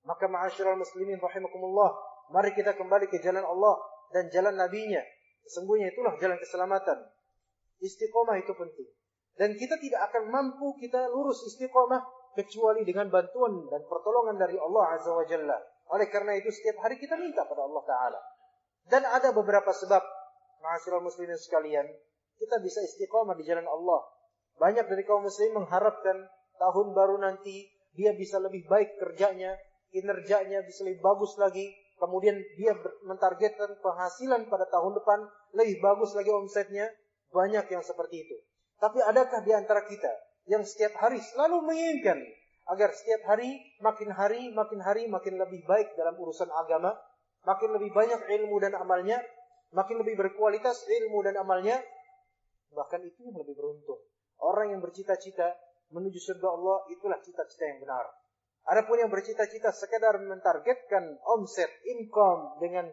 Maka 0.05 0.29
ma'asyiral 0.29 0.77
muslimin 0.77 1.17
rahimakumullah. 1.17 1.95
Mari 2.35 2.51
kita 2.53 2.75
kembali 2.75 3.07
ke 3.07 3.23
jalan 3.23 3.41
Allah 3.41 3.75
dan 4.11 4.27
jalan 4.29 4.53
nabinya. 4.53 5.01
Sesungguhnya 5.47 5.89
itulah 5.95 6.19
jalan 6.19 6.35
keselamatan. 6.37 6.97
Istiqomah 7.79 8.35
itu 8.41 8.51
penting. 8.51 8.89
Dan 9.37 9.53
kita 9.53 9.77
tidak 9.77 10.11
akan 10.11 10.33
mampu 10.33 10.75
kita 10.81 11.07
lurus 11.13 11.45
istiqomah 11.45 12.01
kecuali 12.33 12.81
dengan 12.85 13.09
bantuan 13.09 13.65
dan 13.69 13.85
pertolongan 13.85 14.37
dari 14.37 14.57
Allah 14.57 14.97
Azza 14.97 15.13
wa 15.13 15.25
Jalla. 15.25 15.57
Oleh 15.93 16.09
karena 16.11 16.35
itu 16.35 16.49
setiap 16.51 16.83
hari 16.83 16.99
kita 16.99 17.15
minta 17.15 17.47
pada 17.47 17.63
Allah 17.63 17.83
Ta'ala. 17.85 18.19
Dan 18.87 19.03
ada 19.07 19.29
beberapa 19.31 19.71
sebab, 19.71 20.03
ma'asyiral 20.63 21.05
muslimin 21.05 21.37
sekalian, 21.39 21.85
kita 22.37 22.59
bisa 22.59 22.83
istiqomah 22.83 23.35
di 23.39 23.43
jalan 23.47 23.65
Allah. 23.65 24.03
Banyak 24.57 24.89
dari 24.89 25.03
kaum 25.05 25.25
muslim 25.25 25.63
mengharapkan 25.63 26.17
tahun 26.57 26.87
baru 26.97 27.21
nanti 27.21 27.69
dia 27.93 28.13
bisa 28.13 28.41
lebih 28.41 28.65
baik 28.69 28.97
kerjanya, 28.99 29.53
kinerjanya 29.91 30.63
bisa 30.65 30.83
lebih 30.83 31.01
bagus 31.03 31.35
lagi, 31.39 31.71
kemudian 31.97 32.37
dia 32.55 32.73
mentargetkan 33.05 33.79
penghasilan 33.81 34.45
pada 34.51 34.65
tahun 34.69 34.97
depan 34.99 35.19
lebih 35.57 35.81
bagus 35.81 36.13
lagi 36.13 36.29
omsetnya, 36.29 36.91
banyak 37.33 37.65
yang 37.67 37.83
seperti 37.83 38.27
itu. 38.27 38.37
Tapi 38.77 39.01
adakah 39.01 39.41
di 39.41 39.51
antara 39.51 39.81
kita 39.83 40.11
yang 40.47 40.63
setiap 40.63 40.95
hari 41.01 41.19
selalu 41.19 41.65
menginginkan 41.65 42.21
agar 42.67 42.91
setiap 42.93 43.23
hari 43.27 43.57
makin 43.79 44.11
hari 44.11 44.51
makin 44.51 44.79
hari 44.83 45.07
makin 45.07 45.39
lebih 45.39 45.63
baik 45.65 45.95
dalam 45.97 46.15
urusan 46.19 46.47
agama, 46.51 46.93
makin 47.47 47.73
lebih 47.75 47.91
banyak 47.95 48.21
ilmu 48.27 48.55
dan 48.59 48.75
amalnya, 48.75 49.19
makin 49.71 50.03
lebih 50.03 50.19
berkualitas 50.19 50.83
ilmu 50.87 51.23
dan 51.25 51.39
amalnya, 51.39 51.79
bahkan 52.75 53.01
itu 53.03 53.27
yang 53.27 53.39
lebih 53.39 53.55
beruntung. 53.55 53.99
Orang 54.37 54.69
yang 54.69 54.83
bercita-cita 54.83 55.57
menuju 55.89 56.19
surga 56.19 56.47
Allah 56.51 56.77
itulah 56.93 57.19
cita-cita 57.23 57.63
yang 57.65 57.79
benar. 57.81 58.05
Adapun 58.67 58.99
yang 58.99 59.07
bercita-cita 59.07 59.71
sekedar 59.71 60.19
mentargetkan 60.19 61.23
omset, 61.23 61.71
income 61.87 62.59
dengan 62.59 62.91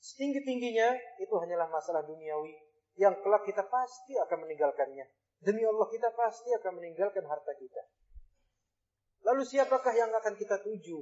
setinggi-tingginya, 0.00 0.96
itu 1.20 1.34
hanyalah 1.36 1.68
masalah 1.68 2.00
duniawi 2.08 2.56
yang 2.98 3.14
kelak 3.22 3.46
kita 3.46 3.62
pasti 3.68 4.18
akan 4.18 4.48
meninggalkannya. 4.48 5.06
Demi 5.38 5.62
Allah 5.62 5.86
kita 5.86 6.10
pasti 6.18 6.50
akan 6.50 6.82
meninggalkan 6.82 7.22
harta 7.22 7.52
kita. 7.54 7.82
Lalu 9.22 9.46
siapakah 9.46 9.94
yang 9.94 10.10
akan 10.10 10.34
kita 10.34 10.58
tuju? 10.66 10.98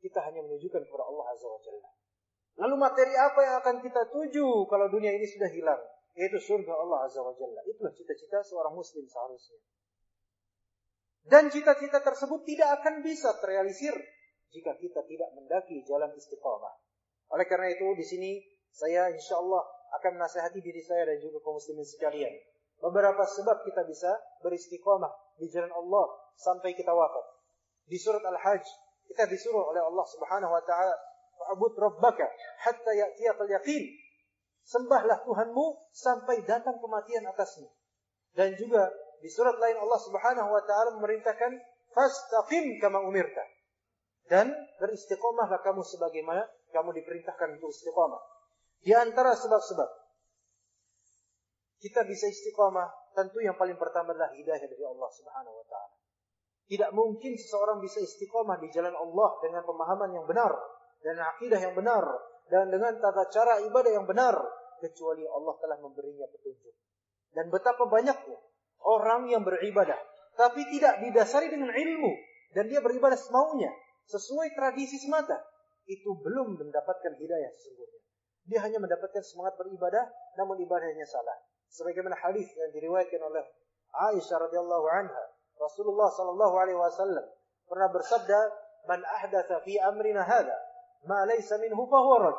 Kita 0.00 0.18
hanya 0.24 0.40
menunjukkan 0.40 0.80
kepada 0.80 1.04
Allah 1.04 1.24
Azza 1.28 1.44
wa 1.44 1.60
Jalla. 1.60 1.90
Lalu 2.56 2.74
materi 2.80 3.14
apa 3.20 3.40
yang 3.44 3.56
akan 3.60 3.76
kita 3.84 4.02
tuju 4.08 4.64
kalau 4.64 4.88
dunia 4.88 5.12
ini 5.12 5.28
sudah 5.28 5.50
hilang? 5.52 5.80
Yaitu 6.16 6.40
surga 6.40 6.72
Allah 6.72 7.04
Azza 7.04 7.20
wa 7.20 7.36
Jalla. 7.36 7.60
Itulah 7.68 7.92
cita-cita 7.92 8.40
seorang 8.40 8.72
muslim 8.72 9.04
seharusnya. 9.04 9.60
Dan 11.26 11.52
cita-cita 11.52 12.00
tersebut 12.00 12.42
tidak 12.48 12.80
akan 12.80 13.04
bisa 13.04 13.36
terrealisir 13.38 13.92
jika 14.50 14.72
kita 14.80 15.00
tidak 15.06 15.30
mendaki 15.36 15.84
jalan 15.86 16.10
istiqamah. 16.16 16.74
Oleh 17.30 17.46
karena 17.46 17.70
itu 17.70 17.86
di 17.94 18.04
sini 18.06 18.30
saya 18.72 19.10
insya 19.12 19.38
Allah 19.38 19.62
akan 20.00 20.18
menasihati 20.18 20.58
diri 20.62 20.82
saya 20.82 21.06
dan 21.06 21.18
juga 21.22 21.42
kaum 21.42 21.58
muslimin 21.58 21.86
sekalian. 21.86 22.32
Beberapa 22.80 23.22
sebab 23.28 23.62
kita 23.68 23.84
bisa 23.84 24.10
beristiqamah 24.40 25.12
di 25.36 25.46
jalan 25.52 25.70
Allah 25.70 26.06
sampai 26.40 26.72
kita 26.72 26.90
wafat. 26.90 27.26
Di 27.84 27.98
surat 28.00 28.24
Al-Hajj 28.24 28.64
kita 29.10 29.26
disuruh 29.26 29.74
oleh 29.74 29.82
Allah 29.82 30.06
Subhanahu 30.06 30.54
wa 30.54 30.62
taala 30.62 30.94
"Wa'bud 31.34 31.74
rabbaka 31.74 32.30
hatta 32.62 32.92
ya'tiyakal 32.94 33.50
yaqin." 33.50 33.84
Sembahlah 34.62 35.26
Tuhanmu 35.26 35.90
sampai 35.90 36.46
datang 36.46 36.78
kematian 36.78 37.26
atasmu. 37.26 37.66
Dan 38.38 38.54
juga 38.54 38.86
di 39.20 39.28
surat 39.28 39.56
lain 39.60 39.76
Allah 39.80 40.00
Subhanahu 40.00 40.48
wa 40.48 40.62
taala 40.64 40.96
memerintahkan 40.96 41.52
fastaqim 41.92 42.80
kama 42.80 43.04
umirta. 43.04 43.44
Dan 44.26 44.52
beristiqomahlah 44.78 45.60
kamu 45.60 45.82
sebagaimana 45.84 46.46
kamu 46.70 46.96
diperintahkan 47.02 47.60
untuk 47.60 47.74
istiqomah. 47.74 48.22
Di 48.80 48.96
antara 48.96 49.36
sebab-sebab 49.36 49.90
kita 51.80 52.04
bisa 52.06 52.28
istiqomah, 52.28 53.16
tentu 53.16 53.40
yang 53.44 53.56
paling 53.56 53.76
pertama 53.76 54.12
adalah 54.16 54.32
hidayah 54.32 54.68
dari 54.68 54.84
Allah 54.84 55.10
Subhanahu 55.12 55.54
wa 55.60 55.66
taala. 55.68 55.96
Tidak 56.70 56.90
mungkin 56.94 57.34
seseorang 57.34 57.82
bisa 57.82 57.98
istiqomah 58.00 58.56
di 58.62 58.70
jalan 58.70 58.94
Allah 58.94 59.30
dengan 59.42 59.66
pemahaman 59.66 60.10
yang 60.14 60.24
benar 60.24 60.54
dan 61.02 61.18
akidah 61.36 61.58
yang 61.58 61.74
benar 61.74 62.04
dan 62.46 62.70
dengan 62.70 62.94
tata 63.02 63.26
cara 63.28 63.58
ibadah 63.66 63.90
yang 63.90 64.06
benar 64.06 64.38
kecuali 64.78 65.26
Allah 65.26 65.54
telah 65.58 65.78
memberinya 65.82 66.30
petunjuk. 66.30 66.74
Dan 67.34 67.50
betapa 67.50 67.86
banyaknya 67.86 68.38
orang 68.84 69.28
yang 69.28 69.42
beribadah. 69.44 69.98
Tapi 70.36 70.64
tidak 70.72 71.04
didasari 71.04 71.52
dengan 71.52 71.72
ilmu. 71.72 72.12
Dan 72.54 72.66
dia 72.66 72.80
beribadah 72.80 73.16
semaunya. 73.16 73.70
Sesuai 74.08 74.56
tradisi 74.56 74.98
semata. 74.98 75.38
Itu 75.86 76.16
belum 76.18 76.58
mendapatkan 76.58 77.12
hidayah 77.18 77.50
sesungguhnya. 77.54 78.00
Dia 78.50 78.58
hanya 78.66 78.78
mendapatkan 78.82 79.22
semangat 79.22 79.54
beribadah 79.60 80.08
namun 80.40 80.58
ibadahnya 80.64 81.06
salah. 81.06 81.36
Sebagaimana 81.70 82.18
hadis 82.18 82.50
yang 82.56 82.70
diriwayatkan 82.74 83.20
oleh 83.22 83.44
Aisyah 83.90 84.38
radhiyallahu 84.48 84.86
anha 84.86 85.24
Rasulullah 85.58 86.08
sallallahu 86.14 86.54
alaihi 86.56 86.78
wasallam 86.78 87.26
pernah 87.68 87.88
bersabda 87.92 88.38
man 88.88 89.04
ahdatha 89.04 89.60
fi 89.66 89.76
amrina 89.82 90.24
hadha 90.24 90.56
ma 91.04 91.28
laysa 91.28 91.60
minhu 91.60 91.84
fahuwa 91.84 92.32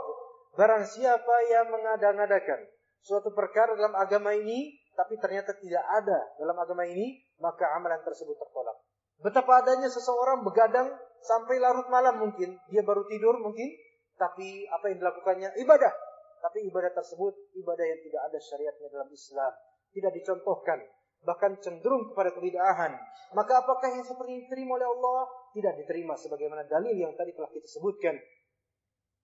barang 0.58 0.86
siapa 0.90 1.36
yang 1.54 1.70
mengada-ngadakan 1.70 2.60
suatu 3.04 3.32
perkara 3.32 3.78
dalam 3.78 3.94
agama 3.96 4.34
ini 4.36 4.74
tapi 4.96 5.16
ternyata 5.18 5.56
tidak 5.56 5.86
ada 5.88 6.20
dalam 6.36 6.58
agama 6.60 6.84
ini, 6.84 7.24
maka 7.40 7.64
amalan 7.80 8.00
tersebut 8.04 8.36
tertolak. 8.36 8.76
Betapa 9.22 9.62
adanya 9.64 9.88
seseorang 9.88 10.42
begadang 10.42 10.92
sampai 11.22 11.62
larut 11.62 11.88
malam 11.88 12.20
mungkin, 12.20 12.58
dia 12.68 12.82
baru 12.82 13.06
tidur 13.06 13.38
mungkin, 13.40 13.70
tapi 14.18 14.66
apa 14.68 14.92
yang 14.92 14.98
dilakukannya 15.00 15.50
ibadah. 15.62 15.94
Tapi 16.42 16.66
ibadah 16.74 16.90
tersebut 16.90 17.54
ibadah 17.54 17.86
yang 17.86 18.02
tidak 18.02 18.22
ada 18.34 18.40
syariatnya 18.42 18.88
dalam 18.90 19.10
Islam, 19.14 19.52
tidak 19.94 20.12
dicontohkan, 20.18 20.80
bahkan 21.22 21.54
cenderung 21.62 22.12
kepada 22.12 22.34
kebidahan. 22.34 22.98
Maka 23.38 23.62
apakah 23.62 23.94
yang 23.94 24.04
seperti 24.04 24.30
ini 24.34 24.42
diterima 24.50 24.82
oleh 24.82 24.90
Allah? 24.90 25.30
Tidak 25.54 25.74
diterima 25.86 26.18
sebagaimana 26.18 26.66
dalil 26.66 26.98
yang 26.98 27.14
tadi 27.14 27.32
telah 27.38 27.48
kita 27.54 27.68
sebutkan. 27.70 28.18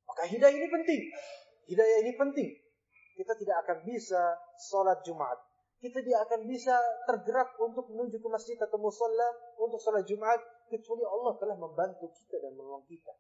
Maka 0.08 0.24
hidayah 0.30 0.56
ini 0.56 0.70
penting. 0.70 1.02
Hidayah 1.68 1.98
ini 2.06 2.14
penting. 2.16 2.50
Kita 3.18 3.34
tidak 3.34 3.66
akan 3.66 3.78
bisa 3.82 4.22
sholat 4.70 5.02
Jumat 5.02 5.47
kita 5.78 6.02
tidak 6.02 6.22
akan 6.26 6.50
bisa 6.50 6.74
tergerak 7.06 7.54
untuk 7.62 7.86
menuju 7.94 8.18
ke 8.18 8.30
masjid 8.34 8.58
atau 8.58 8.82
musola 8.82 9.30
untuk 9.62 9.78
sholat 9.78 10.02
Jumat 10.10 10.42
kecuali 10.74 11.06
Allah 11.06 11.38
telah 11.38 11.58
membantu 11.58 12.10
kita 12.10 12.42
dan 12.42 12.58
menolong 12.58 12.86
kita. 12.90 13.14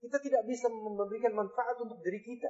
Kita 0.00 0.16
tidak 0.20 0.42
bisa 0.48 0.68
memberikan 0.72 1.32
manfaat 1.36 1.76
untuk 1.80 2.00
diri 2.00 2.24
kita 2.24 2.48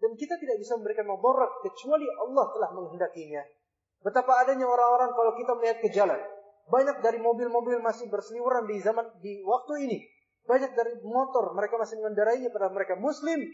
dan 0.00 0.10
kita 0.14 0.38
tidak 0.38 0.56
bisa 0.62 0.78
memberikan 0.78 1.06
mudarat 1.10 1.50
kecuali 1.66 2.06
Allah 2.08 2.46
telah 2.54 2.70
menghendakinya. 2.72 3.42
Betapa 4.00 4.32
adanya 4.46 4.64
orang-orang 4.64 5.12
kalau 5.12 5.32
kita 5.36 5.52
melihat 5.60 5.78
ke 5.84 5.88
jalan, 5.92 6.20
banyak 6.70 7.02
dari 7.04 7.18
mobil-mobil 7.20 7.82
masih 7.84 8.08
berseliweran 8.08 8.64
di 8.64 8.80
zaman 8.80 9.06
di 9.20 9.44
waktu 9.44 9.90
ini. 9.90 9.98
Banyak 10.48 10.72
dari 10.72 10.96
motor 11.04 11.52
mereka 11.52 11.76
masih 11.76 12.00
mengendarainya 12.00 12.48
pada 12.48 12.72
mereka 12.72 12.96
muslim 12.96 13.44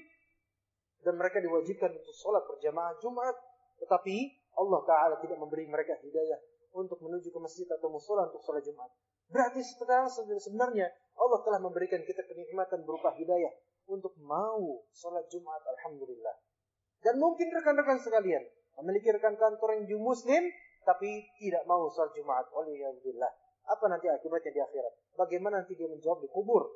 dan 1.02 1.14
mereka 1.18 1.42
diwajibkan 1.42 1.90
untuk 1.92 2.14
sholat 2.14 2.46
berjamaah 2.46 2.94
Jumat, 3.02 3.34
tetapi 3.82 4.45
Allah 4.56 4.80
Ta'ala 4.88 5.14
tidak 5.20 5.36
memberi 5.36 5.68
mereka 5.68 5.96
hidayah 6.00 6.40
untuk 6.76 7.00
menuju 7.00 7.32
ke 7.32 7.40
masjid 7.40 7.68
atau 7.72 7.88
musola 7.88 8.28
untuk 8.28 8.44
sholat 8.44 8.64
Jumat. 8.64 8.88
Berarti 9.32 9.60
sekarang 9.64 10.08
sebenarnya 10.12 10.92
Allah 11.16 11.40
telah 11.42 11.60
memberikan 11.60 12.04
kita 12.04 12.22
kenikmatan 12.24 12.84
berupa 12.84 13.12
hidayah 13.16 13.52
untuk 13.88 14.12
mau 14.20 14.84
sholat 14.92 15.24
Jumat. 15.32 15.60
Alhamdulillah. 15.64 16.36
Dan 17.00 17.16
mungkin 17.20 17.48
rekan-rekan 17.52 18.00
sekalian 18.00 18.44
memiliki 18.82 19.08
rekan 19.08 19.36
kantor 19.40 19.80
yang 19.80 20.00
muslim 20.00 20.42
tapi 20.84 21.26
tidak 21.40 21.64
mau 21.64 21.88
sholat 21.90 22.12
Jumat. 22.14 22.44
Alhamdulillah. 22.52 23.32
Apa 23.66 23.90
nanti 23.90 24.06
akibatnya 24.06 24.52
di 24.54 24.60
akhirat? 24.62 24.94
Bagaimana 25.18 25.64
nanti 25.64 25.74
dia 25.74 25.90
menjawab 25.90 26.22
di 26.22 26.30
kubur? 26.30 26.70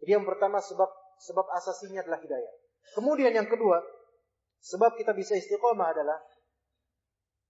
Jadi 0.00 0.16
yang 0.16 0.24
pertama 0.24 0.64
sebab 0.64 0.88
sebab 1.20 1.44
asasinya 1.56 2.00
adalah 2.04 2.20
hidayah. 2.20 2.52
Kemudian 2.96 3.32
yang 3.36 3.48
kedua, 3.48 3.84
sebab 4.64 4.96
kita 4.96 5.12
bisa 5.12 5.36
istiqomah 5.36 5.92
adalah 5.92 6.16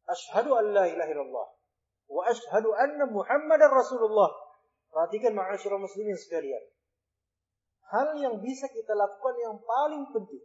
Ashhadu 0.06 0.54
an 0.54 0.70
la 0.70 0.84
ilaha 0.86 1.10
illallah. 1.10 1.46
Wa 2.06 2.22
ashhadu 2.30 2.70
anna 2.78 3.10
Muhammadar 3.10 3.70
Rasulullah. 3.70 4.30
Perhatikan 4.90 5.34
ma'asyurah 5.34 5.82
muslimin 5.82 6.14
sekalian. 6.14 6.62
Hal 7.90 8.18
yang 8.18 8.42
bisa 8.42 8.66
kita 8.70 8.94
lakukan 8.94 9.34
yang 9.38 9.56
paling 9.62 10.10
penting 10.10 10.42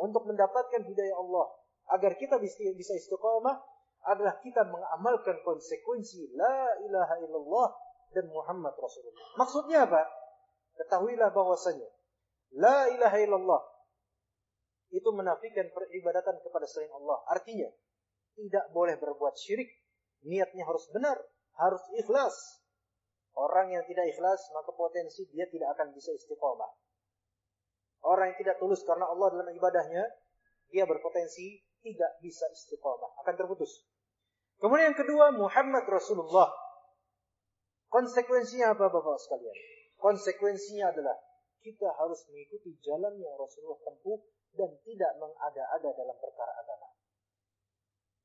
untuk 0.00 0.24
mendapatkan 0.24 0.80
hidayah 0.80 1.16
Allah 1.16 1.46
agar 1.92 2.16
kita 2.16 2.40
bisa 2.40 2.92
istiqamah 2.96 3.60
adalah 4.08 4.40
kita 4.40 4.64
mengamalkan 4.64 5.44
konsekuensi 5.44 6.32
la 6.32 6.72
ilaha 6.88 7.14
illallah 7.20 7.68
dan 8.16 8.24
Muhammad 8.32 8.72
Rasulullah. 8.80 9.36
Maksudnya 9.36 9.84
apa? 9.84 10.02
Ketahuilah 10.80 11.28
bahwasanya 11.36 11.88
la 12.56 12.88
ilaha 12.88 13.16
illallah 13.20 13.62
itu 14.90 15.06
menafikan 15.12 15.68
peribadatan 15.70 16.40
kepada 16.42 16.66
selain 16.66 16.90
Allah. 16.96 17.22
Artinya, 17.30 17.68
tidak 18.40 18.72
boleh 18.72 18.96
berbuat 18.96 19.36
syirik. 19.36 19.68
Niatnya 20.24 20.64
harus 20.64 20.88
benar, 20.88 21.16
harus 21.60 21.84
ikhlas. 22.00 22.36
Orang 23.36 23.72
yang 23.72 23.84
tidak 23.84 24.08
ikhlas, 24.08 24.40
maka 24.56 24.72
potensi 24.72 25.28
dia 25.28 25.44
tidak 25.48 25.76
akan 25.76 25.92
bisa 25.92 26.12
istiqomah. 26.16 26.72
Orang 28.00 28.32
yang 28.32 28.38
tidak 28.40 28.56
tulus 28.56 28.80
karena 28.84 29.04
Allah 29.08 29.28
dalam 29.32 29.48
ibadahnya, 29.52 30.04
dia 30.72 30.84
berpotensi 30.88 31.60
tidak 31.80 32.12
bisa 32.20 32.48
istiqomah, 32.52 33.20
akan 33.24 33.34
terputus. 33.36 33.84
Kemudian 34.60 34.92
yang 34.92 34.98
kedua, 34.98 35.32
Muhammad 35.32 35.88
Rasulullah. 35.88 36.52
Konsekuensinya 37.90 38.76
apa 38.76 38.86
Bapak 38.92 39.18
sekalian? 39.18 39.56
Konsekuensinya 39.96 40.92
adalah 40.94 41.16
kita 41.60 41.90
harus 41.96 42.24
mengikuti 42.28 42.76
jalan 42.84 43.16
yang 43.20 43.34
Rasulullah 43.36 43.80
tempuh 43.84 44.20
dan 44.54 44.70
tidak 44.84 45.12
mengada-ada 45.20 45.88
dalam 45.92 46.16
perkara 46.16 46.52
agama. 46.60 46.88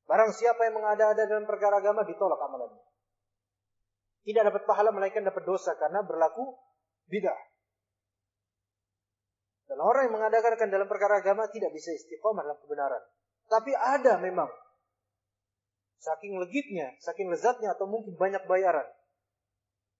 Barang 0.06 0.30
siapa 0.30 0.70
yang 0.70 0.78
mengada-ada 0.78 1.26
dalam 1.26 1.44
perkara 1.44 1.82
agama 1.82 2.06
ditolak 2.06 2.38
amalannya. 2.38 2.82
Tidak 4.22 4.42
dapat 4.42 4.62
pahala 4.66 4.90
melainkan 4.94 5.26
dapat 5.26 5.42
dosa 5.42 5.74
karena 5.78 6.02
berlaku 6.02 6.54
bidah. 7.10 7.38
Dan 9.66 9.82
orang 9.82 10.10
yang 10.10 10.14
mengadakan 10.14 10.70
dalam 10.70 10.86
perkara 10.86 11.18
agama 11.18 11.50
tidak 11.50 11.74
bisa 11.74 11.90
istiqomah 11.90 12.46
dalam 12.46 12.58
kebenaran. 12.62 13.02
Tapi 13.50 13.74
ada 13.74 14.18
memang. 14.22 14.46
Saking 15.98 16.38
legitnya, 16.38 16.94
saking 17.02 17.26
lezatnya 17.26 17.74
atau 17.74 17.90
mungkin 17.90 18.14
banyak 18.14 18.46
bayaran. 18.46 18.86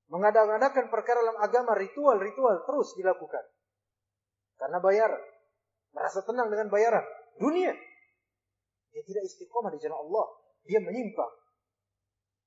Mengadakan 0.06 0.86
perkara 0.86 1.18
dalam 1.18 1.38
agama 1.42 1.74
ritual-ritual 1.74 2.62
terus 2.62 2.94
dilakukan. 2.94 3.42
Karena 4.54 4.78
bayaran. 4.78 5.22
Merasa 5.98 6.22
tenang 6.22 6.46
dengan 6.46 6.70
bayaran. 6.70 7.02
Dunia. 7.42 7.74
Dia 8.96 9.04
tidak 9.04 9.28
istiqomah 9.28 9.68
di 9.76 9.80
jalan 9.84 10.00
Allah. 10.08 10.26
Dia 10.64 10.80
menyimpang. 10.80 11.32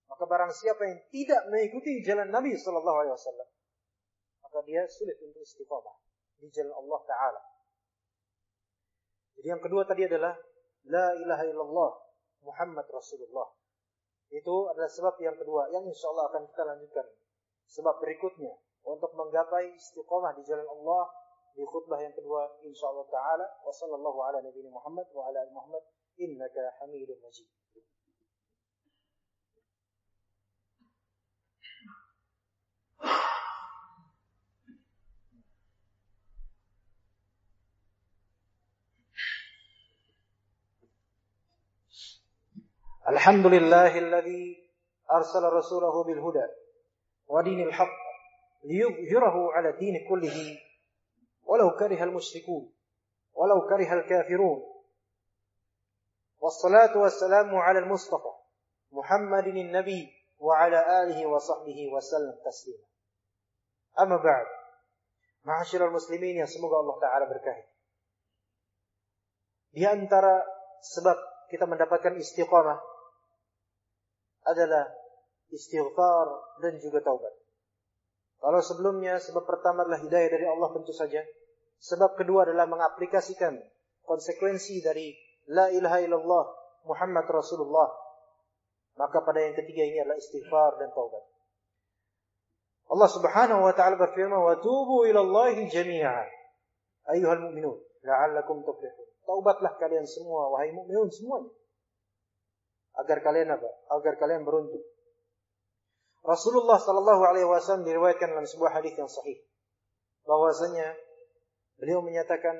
Maka 0.09 0.25
barang 0.25 0.49
siapa 0.49 0.81
yang 0.81 0.97
tidak 1.13 1.45
mengikuti 1.53 2.01
jalan 2.01 2.33
Nabi 2.33 2.57
Sallallahu 2.57 2.97
Alaihi 3.05 3.13
Wasallam, 3.13 3.49
maka 4.41 4.59
dia 4.65 4.81
sulit 4.89 5.13
untuk 5.21 5.45
istiqamah 5.45 5.93
di 6.41 6.49
jalan 6.49 6.73
Allah 6.73 6.99
Ta'ala. 7.05 7.41
Jadi 9.37 9.47
yang 9.53 9.61
kedua 9.61 9.85
tadi 9.85 10.09
adalah 10.09 10.33
La 10.89 11.13
ilaha 11.13 11.45
illallah 11.45 11.91
Muhammad 12.41 12.89
Rasulullah. 12.89 13.45
Itu 14.33 14.73
adalah 14.73 14.89
sebab 14.89 15.21
yang 15.21 15.37
kedua 15.37 15.69
yang 15.69 15.85
insya 15.85 16.09
Allah 16.09 16.33
akan 16.33 16.49
kita 16.49 16.63
lanjutkan. 16.65 17.05
Sebab 17.69 18.01
berikutnya 18.01 18.57
untuk 18.89 19.13
menggapai 19.13 19.77
istiqamah 19.77 20.33
di 20.33 20.41
jalan 20.41 20.65
Allah 20.65 21.05
di 21.53 21.61
khutbah 21.61 22.01
yang 22.01 22.17
kedua 22.17 22.49
insya 22.65 22.89
Allah 22.89 23.05
taala 23.13 23.45
wa 23.61 23.69
sallallahu 23.69 24.19
ala 24.25 24.41
nabiyina 24.41 24.73
Muhammad 24.73 25.05
wa 25.13 25.29
ala 25.29 25.45
Muhammad 25.53 25.83
innaka 26.19 26.61
Hamidum 26.79 27.17
Majid. 27.23 27.47
الحمد 43.09 43.45
لله 43.45 43.99
الذي 43.99 44.69
أرسل 45.11 45.43
رسوله 45.43 46.03
بالهدى 46.03 46.47
ودين 47.27 47.67
الحق 47.67 47.97
ليظهره 48.63 49.51
على 49.53 49.69
الدين 49.69 50.07
كله 50.09 50.59
ولو 51.45 51.69
كره 51.71 52.03
المشركون 52.03 52.73
ولو 53.33 53.61
كره 53.61 53.93
الكافرون 53.93 54.68
والصلاة 56.38 56.98
والسلام 56.98 57.54
على 57.56 57.78
المصطفى 57.78 58.32
محمد 58.92 59.46
النبي 59.46 60.02
وعلى 60.38 60.78
آله 61.02 61.26
وصحبه 61.26 61.78
وسلم 61.92 62.36
تسليما 62.44 62.86
أما 64.00 64.16
بعد 64.16 64.46
معاشر 65.44 65.88
المسلمين 65.88 66.36
يا 66.36 66.46
semoga 66.46 66.76
Allah 66.84 66.96
Ta'ala 67.00 67.24
berkahi 67.28 67.64
di 69.74 69.82
antara 69.82 70.38
sebab 70.84 71.16
kita 71.50 71.66
mendapatkan 71.66 72.14
istiqamah 72.14 72.78
adalah 74.46 74.86
istighfar 75.50 76.58
dan 76.60 76.78
juga 76.78 77.02
taubat. 77.02 77.34
Kalau 78.38 78.60
sebelumnya 78.60 79.16
sebab 79.18 79.48
pertama 79.48 79.82
adalah 79.82 79.98
hidayah 80.04 80.30
dari 80.30 80.46
Allah 80.46 80.68
tentu 80.76 80.92
saja. 80.92 81.24
Sebab 81.80 82.16
kedua 82.16 82.48
adalah 82.48 82.68
mengaplikasikan 82.70 83.56
konsekuensi 84.04 84.84
dari 84.84 85.10
la 85.49 85.67
ilaha 85.73 85.97
illallah 86.01 86.43
Muhammad 86.85 87.25
Rasulullah. 87.27 87.89
Maka 88.99 89.23
pada 89.23 89.39
yang 89.39 89.55
ketiga 89.55 89.83
ini 89.87 90.03
adalah 90.03 90.19
istighfar 90.19 90.75
dan 90.77 90.91
taubat. 90.91 91.23
Allah 92.89 93.09
Subhanahu 93.09 93.61
wa 93.63 93.73
taala 93.77 93.95
berfirman, 93.95 94.39
"Wa 94.39 94.59
tubu 94.59 95.07
ila 95.07 95.23
Allah 95.23 95.55
jami'a 95.69 96.25
ayyuhal 97.15 97.49
mu'minun 97.49 97.77
la'allakum 98.03 98.65
tuflihun." 98.65 99.07
Taubatlah 99.23 99.77
kalian 99.77 100.09
semua 100.09 100.49
wahai 100.49 100.73
mukminun 100.73 101.07
semuanya 101.13 101.53
agar 102.97 103.23
kalian 103.23 103.53
apa? 103.55 103.69
Agar 103.93 104.19
kalian 104.19 104.43
beruntung. 104.43 104.83
Rasulullah 106.25 106.75
Shallallahu 106.81 107.23
Alaihi 107.23 107.47
Wasallam 107.47 107.87
diriwayatkan 107.87 108.35
dalam 108.35 108.43
sebuah 108.43 108.75
hadis 108.75 108.97
yang 108.99 109.07
sahih 109.07 109.39
bahwasanya 110.27 110.97
beliau 111.79 112.03
menyatakan 112.03 112.59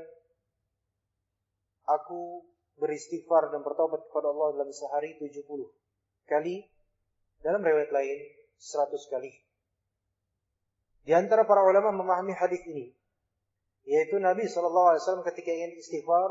aku 1.83 2.47
beristighfar 2.79 3.51
dan 3.51 3.61
bertobat 3.61 4.07
kepada 4.07 4.31
Allah 4.31 4.55
dalam 4.55 4.71
sehari 4.71 5.19
70 5.19 5.45
kali 6.25 6.63
dalam 7.43 7.59
riwayat 7.59 7.91
lain 7.91 8.17
100 8.57 9.13
kali. 9.13 9.31
Di 11.03 11.11
antara 11.15 11.43
para 11.43 11.63
ulama 11.63 11.91
memahami 11.95 12.35
hadis 12.35 12.63
ini 12.67 12.95
yaitu 13.87 14.21
Nabi 14.21 14.45
Wasallam 14.45 15.25
ketika 15.25 15.49
ingin 15.49 15.73
istighfar 15.79 16.29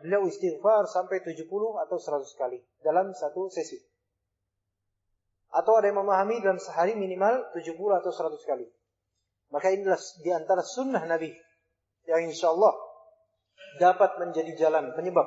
beliau 0.00 0.24
istighfar 0.28 0.88
sampai 0.88 1.20
70 1.24 1.48
atau 1.48 1.96
100 1.96 2.40
kali 2.40 2.58
dalam 2.84 3.12
satu 3.16 3.48
sesi. 3.52 3.80
Atau 5.52 5.78
ada 5.78 5.88
yang 5.88 6.04
memahami 6.04 6.42
dalam 6.44 6.60
sehari 6.60 6.92
minimal 6.98 7.48
70 7.56 8.00
atau 8.02 8.10
100 8.12 8.44
kali. 8.44 8.66
Maka 9.54 9.72
inilah 9.72 9.96
di 10.20 10.30
antara 10.34 10.60
sunnah 10.60 11.00
Nabi 11.06 11.32
yang 12.06 12.28
insya 12.28 12.50
Allah 12.52 12.74
dapat 13.78 14.20
menjadi 14.20 14.52
jalan 14.56 14.92
penyebab 14.96 15.26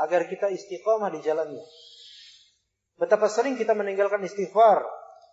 agar 0.00 0.28
kita 0.28 0.52
istiqamah 0.52 1.08
di 1.12 1.20
jalannya. 1.24 1.64
Betapa 2.96 3.28
sering 3.28 3.60
kita 3.60 3.76
meninggalkan 3.76 4.24
istighfar 4.24 4.84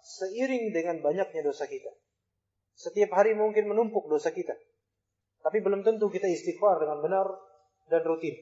seiring 0.04 0.76
dengan 0.76 1.00
banyaknya 1.00 1.44
dosa 1.48 1.64
kita. 1.68 1.92
Setiap 2.76 3.16
hari 3.16 3.36
mungkin 3.38 3.72
menumpuk 3.72 4.08
dosa 4.12 4.36
kita. 4.36 4.56
Tapi 5.44 5.60
belum 5.64 5.84
tentu 5.84 6.12
kita 6.12 6.28
istighfar 6.28 6.84
dengan 6.84 7.00
benar 7.04 7.28
dan 7.88 8.04
rutin. 8.04 8.36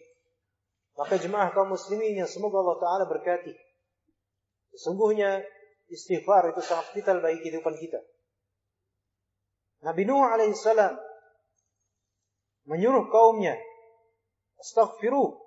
Maka 0.98 1.18
jemaah 1.18 1.50
kaum 1.54 1.74
muslimin 1.74 2.22
yang 2.22 2.30
semoga 2.30 2.62
Allah 2.62 2.78
Ta'ala 2.78 3.06
berkati. 3.10 3.54
Sesungguhnya 4.78 5.42
istighfar 5.90 6.54
itu 6.54 6.62
sangat 6.62 6.94
vital 6.94 7.20
bagi 7.20 7.42
kehidupan 7.42 7.74
kita. 7.78 8.00
Nabi 9.82 10.06
Nuh 10.06 10.22
alaihissalam 10.22 10.94
menyuruh 12.70 13.10
kaumnya, 13.10 13.58
astaghfiru, 14.62 15.41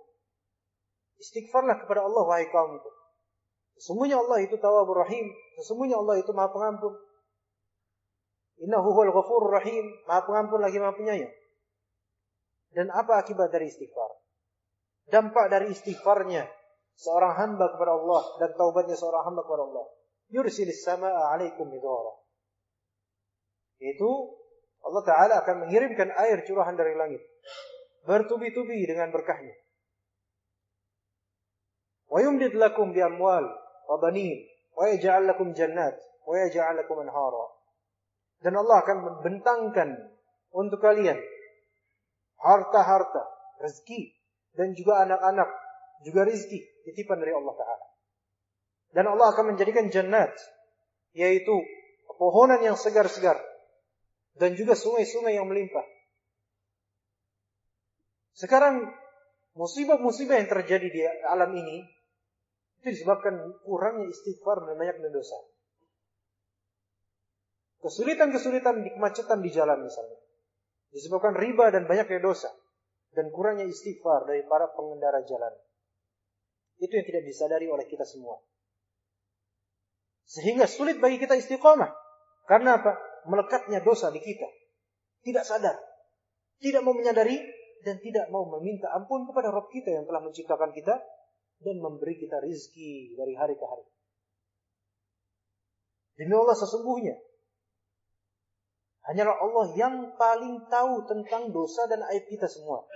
istighfarlah 1.19 1.83
kepada 1.85 2.07
Allah 2.07 2.23
wahai 2.25 2.49
kaumku. 2.51 2.91
Sesungguhnya 3.79 4.19
Allah 4.23 4.43
itu 4.47 4.55
tawabur 4.59 5.03
rahim, 5.03 5.27
sesungguhnya 5.59 5.99
Allah 5.99 6.23
itu 6.23 6.31
maha 6.31 6.51
pengampun. 6.55 6.95
Innahu 8.63 8.95
huwal 8.95 9.11
ghafurur 9.11 9.59
rahim, 9.59 9.85
maha 10.07 10.23
pengampun 10.23 10.63
lagi 10.63 10.79
maha 10.79 10.95
penyayang. 10.95 11.35
Dan 12.75 12.91
apa 12.91 13.23
akibat 13.23 13.51
dari 13.51 13.71
istighfar? 13.71 14.11
Dampak 15.11 15.47
dari 15.51 15.75
istighfarnya 15.75 16.47
seorang 16.95 17.35
hamba 17.35 17.71
kepada 17.75 17.93
Allah 17.99 18.23
dan 18.43 18.51
taubatnya 18.55 18.95
seorang 18.95 19.27
hamba 19.31 19.43
kepada 19.43 19.63
Allah. 19.67 19.87
Yursilis 20.31 20.83
sama'a 20.83 21.35
alaikum 21.35 21.69
midhara. 21.69 22.15
Itu 23.79 24.39
Allah 24.85 25.03
Ta'ala 25.05 25.35
akan 25.45 25.67
mengirimkan 25.69 26.13
air 26.15 26.45
curahan 26.45 26.77
dari 26.77 26.95
langit. 26.97 27.21
Bertubi-tubi 28.05 28.85
dengan 28.85 29.09
berkahnya. 29.11 29.53
Wa 32.15 32.23
yumdid 32.23 32.55
lakum 32.55 32.95
bi 32.95 33.03
amwal 33.03 33.43
wa 33.91 33.99
yaj'al 34.87 35.27
lakum 35.27 35.51
anhara. 37.03 37.47
Dan 38.39 38.55
Allah 38.55 38.77
akan 38.87 38.97
membentangkan 39.03 40.15
untuk 40.55 40.79
kalian 40.79 41.19
harta-harta, 42.39 43.25
rezeki, 43.59 44.15
dan 44.55 44.77
juga 44.77 45.03
anak-anak, 45.03 45.49
juga 46.05 46.29
rezeki 46.29 46.61
titipan 46.87 47.19
dari 47.19 47.33
Allah 47.33 47.55
Ta'ala. 47.57 47.87
Dan 48.95 49.05
Allah 49.11 49.35
akan 49.35 49.57
menjadikan 49.57 49.91
jannat, 49.91 50.31
yaitu 51.17 51.57
pepohonan 52.07 52.61
yang 52.63 52.79
segar-segar, 52.79 53.41
dan 54.39 54.55
juga 54.55 54.79
sungai-sungai 54.79 55.35
yang 55.35 55.49
melimpah. 55.49 55.83
Sekarang, 58.37 58.93
musibah-musibah 59.57 60.39
yang 60.39 60.51
terjadi 60.51 60.89
di 60.91 61.01
alam 61.27 61.51
ini, 61.55 61.94
itu 62.85 63.01
disebabkan 63.01 63.65
kurangnya 63.65 64.13
istighfar 64.13 64.61
dan 64.69 64.77
banyaknya 64.77 65.09
dosa. 65.09 65.41
Kesulitan-kesulitan 67.81 68.85
di 68.85 68.93
kemacetan 68.93 69.41
di 69.41 69.49
jalan 69.49 69.81
misalnya. 69.89 70.21
Disebabkan 70.93 71.33
riba 71.33 71.73
dan 71.73 71.89
banyaknya 71.89 72.21
dosa. 72.21 72.53
Dan 73.17 73.33
kurangnya 73.33 73.65
istighfar 73.65 74.29
dari 74.29 74.45
para 74.45 74.69
pengendara 74.77 75.25
jalan. 75.25 75.57
Itu 76.77 76.93
yang 76.93 77.09
tidak 77.09 77.25
disadari 77.25 77.73
oleh 77.73 77.89
kita 77.89 78.05
semua. 78.05 78.37
Sehingga 80.29 80.69
sulit 80.69 81.01
bagi 81.01 81.17
kita 81.17 81.41
istiqomah. 81.41 81.89
Karena 82.45 82.85
apa? 82.85 83.01
Melekatnya 83.33 83.81
dosa 83.81 84.13
di 84.13 84.21
kita. 84.21 84.45
Tidak 85.25 85.41
sadar. 85.41 85.81
Tidak 86.61 86.85
mau 86.85 86.93
menyadari 86.93 87.41
dan 87.81 87.97
tidak 88.05 88.29
mau 88.29 88.45
meminta 88.61 88.93
ampun 88.93 89.25
kepada 89.25 89.49
Rob 89.49 89.73
kita 89.73 89.89
yang 89.89 90.05
telah 90.05 90.21
menciptakan 90.21 90.69
kita 90.77 91.01
dan 91.65 91.81
memberi 91.81 92.21
kita 92.21 92.39
rizki 92.45 93.17
dari 93.17 93.33
hari 93.35 93.57
ke 93.57 93.65
hari. 93.65 93.87
Demi 96.15 96.37
Allah 96.37 96.55
sesungguhnya 96.55 97.17
Hanyalah 99.05 99.37
Allah 99.37 99.67
yang 99.77 100.17
paling 100.17 100.65
tahu 100.73 101.05
tentang 101.05 101.53
dosa 101.53 101.85
dan 101.85 102.01
aib 102.09 102.25
kita 102.25 102.49
semua. 102.49 102.89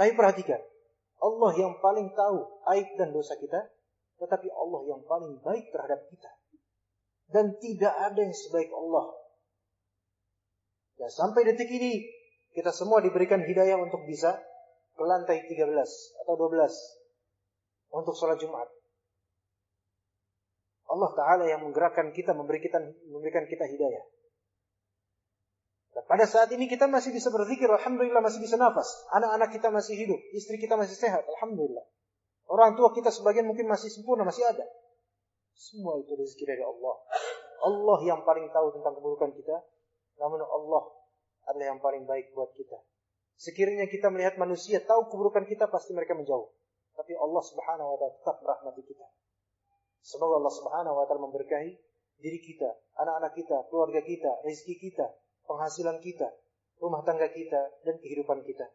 Tapi 0.00 0.16
perhatikan, 0.16 0.56
Allah 1.20 1.52
yang 1.60 1.76
paling 1.84 2.08
tahu 2.16 2.40
aib 2.72 2.88
dan 2.96 3.12
dosa 3.12 3.36
kita, 3.36 3.68
tetapi 4.16 4.48
Allah 4.48 4.80
yang 4.88 5.04
paling 5.04 5.44
baik 5.44 5.68
terhadap 5.68 6.08
kita. 6.08 6.30
Dan 7.28 7.52
tidak 7.60 7.92
ada 7.92 8.16
yang 8.16 8.32
sebaik 8.32 8.72
Allah. 8.72 9.12
Ya, 10.96 11.12
sampai 11.12 11.52
detik 11.52 11.68
ini, 11.68 12.08
kita 12.56 12.72
semua 12.72 13.04
diberikan 13.04 13.44
hidayah 13.44 13.76
untuk 13.76 14.08
bisa 14.08 14.40
ke 14.96 15.04
lantai 15.04 15.44
13 15.52 15.68
atau 16.24 16.34
12 16.38 17.03
untuk 17.94 18.18
sholat 18.18 18.42
Jumat. 18.42 18.66
Allah 20.90 21.10
Ta'ala 21.16 21.44
yang 21.48 21.64
menggerakkan 21.64 22.10
kita, 22.12 22.36
memberikan, 22.36 22.92
memberikan 23.08 23.46
kita 23.48 23.64
hidayah. 23.64 24.04
Dan 25.94 26.04
pada 26.10 26.26
saat 26.26 26.50
ini 26.50 26.66
kita 26.66 26.90
masih 26.90 27.14
bisa 27.14 27.30
berzikir, 27.30 27.70
Alhamdulillah 27.70 28.20
masih 28.20 28.42
bisa 28.42 28.58
nafas. 28.58 28.86
Anak-anak 29.14 29.54
kita 29.54 29.70
masih 29.70 29.94
hidup, 29.94 30.20
istri 30.34 30.58
kita 30.58 30.74
masih 30.74 30.98
sehat, 30.98 31.22
Alhamdulillah. 31.38 31.86
Orang 32.50 32.76
tua 32.76 32.92
kita 32.92 33.08
sebagian 33.08 33.46
mungkin 33.48 33.70
masih 33.70 33.88
sempurna, 33.88 34.26
masih 34.26 34.44
ada. 34.44 34.66
Semua 35.54 36.02
itu 36.02 36.12
rezeki 36.18 36.44
dari 36.44 36.62
Allah. 36.66 36.94
Allah 37.64 37.98
yang 38.04 38.20
paling 38.26 38.50
tahu 38.50 38.74
tentang 38.74 38.98
keburukan 38.98 39.30
kita. 39.32 39.56
Namun 40.20 40.42
Allah 40.42 40.82
adalah 41.48 41.66
yang 41.74 41.80
paling 41.80 42.04
baik 42.04 42.34
buat 42.36 42.52
kita. 42.52 42.76
Sekiranya 43.38 43.88
kita 43.90 44.10
melihat 44.12 44.36
manusia 44.38 44.82
tahu 44.82 45.10
keburukan 45.10 45.46
kita, 45.48 45.70
pasti 45.70 45.94
mereka 45.96 46.14
menjauh. 46.14 46.50
Tapi 46.94 47.12
Allah 47.18 47.42
subhanahu 47.42 47.88
wa 47.94 47.96
ta'ala 47.98 48.14
tetap 48.22 48.36
merahmati 48.42 48.82
kita. 48.86 49.06
Semoga 50.04 50.38
Allah 50.38 50.54
subhanahu 50.54 50.94
wa 50.94 51.04
ta'ala 51.10 51.20
memberkahi 51.26 51.70
diri 52.22 52.38
kita, 52.38 52.70
anak-anak 53.02 53.34
kita, 53.34 53.66
keluarga 53.68 54.00
kita, 54.00 54.30
rezeki 54.46 54.90
kita, 54.90 55.06
penghasilan 55.44 55.98
kita, 55.98 56.30
rumah 56.78 57.02
tangga 57.02 57.26
kita, 57.30 57.60
dan 57.82 57.98
kehidupan 57.98 58.46
kita. 58.46 58.70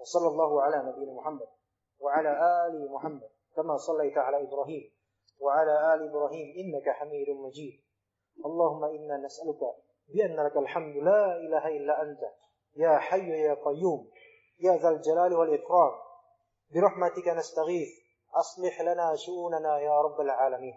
Wassallallahu 0.00 0.58
ala 0.58 0.82
nabiyina 0.90 1.14
Muhammad 1.14 1.48
wa 2.02 2.10
ala 2.10 2.32
ali 2.66 2.82
Muhammad 2.84 3.30
kama 3.54 3.78
sallaita 3.78 4.26
ala 4.26 4.42
Ibrahim 4.42 4.90
wa 5.38 5.54
ala 5.54 5.94
ali 5.94 6.10
Ibrahim 6.10 6.46
innaka 6.58 6.98
Hamidum 6.98 7.46
Majid. 7.46 7.78
Allahumma 8.42 8.90
inna 8.90 9.22
nas'aluka 9.22 9.70
bi 10.10 10.18
anna 10.20 10.50
lakal 10.50 10.66
hamdu 10.66 10.98
la 11.00 11.38
ilaha 11.38 11.68
illa 11.70 11.94
anta 12.02 12.28
ya 12.74 12.98
hayyu 12.98 13.32
ya 13.32 13.54
qayyum 13.62 14.10
ya 14.58 14.74
dzal 14.76 14.98
jalali 14.98 15.38
wal 15.38 15.48
ikram 15.54 15.94
برحمتك 16.70 17.28
نستغيث. 17.28 17.88
أصلح 18.34 18.80
لنا 18.80 19.16
شؤوننا 19.16 19.78
يا 19.78 20.00
رب 20.00 20.20
العالمين. 20.20 20.74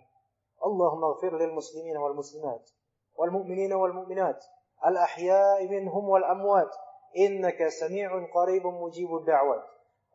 اللهم 0.65 1.04
اغفر 1.04 1.38
للمسلمين 1.38 1.97
والمسلمات 1.97 2.69
والمؤمنين 3.15 3.73
والمؤمنات 3.73 4.45
الأحياء 4.86 5.67
منهم 5.67 6.10
والأموات. 6.10 6.76
إنك 7.17 7.67
سميع 7.67 8.28
قريب 8.34 8.67
مجيب 8.67 9.15
الدعوات. 9.15 9.63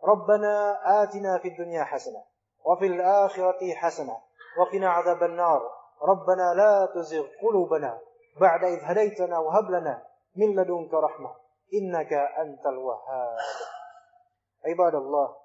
ربنا 0.04 0.80
آتنا 1.02 1.38
في 1.38 1.48
الدنيا 1.48 1.84
حسنة 1.84 2.22
وفي 2.64 2.86
الآخرة 2.86 3.74
حسنة 3.74 4.16
وقنا 4.58 4.90
عذاب 4.90 5.22
النار. 5.22 5.70
ربنا 6.02 6.54
لا 6.54 6.88
تزغ 6.94 7.26
قلوبنا 7.42 8.00
بعد 8.40 8.64
إذ 8.64 8.78
هديتنا 8.82 9.38
وهب 9.38 9.70
لنا 9.70 10.02
من 10.36 10.56
لدنك 10.56 10.94
رحمة. 10.94 11.34
إنك 11.74 12.12
أنت 12.12 12.66
الوهاب. 12.66 13.36
عباد 14.64 14.94
الله 14.94 15.41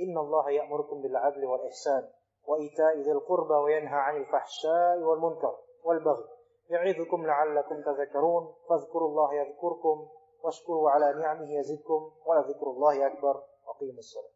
إن 0.00 0.18
الله 0.18 0.50
يأمركم 0.50 1.02
بالعدل 1.02 1.46
والإحسان 1.46 2.08
وإيتاء 2.46 2.96
ذي 2.98 3.12
القربى 3.12 3.54
وينهى 3.54 3.98
عن 3.98 4.16
الفحشاء 4.16 4.98
والمنكر 4.98 5.56
والبغي 5.84 6.24
يعظكم 6.70 7.26
لعلكم 7.26 7.82
تذكرون 7.82 8.54
فاذكروا 8.68 9.08
الله 9.08 9.34
يذكركم 9.34 10.08
واشكروا 10.44 10.90
على 10.90 11.20
نعمه 11.20 11.54
يزدكم 11.58 12.10
ولذكر 12.26 12.66
الله 12.66 13.06
أكبر 13.06 13.42
وقيموا 13.68 13.98
الصلاة 13.98 14.29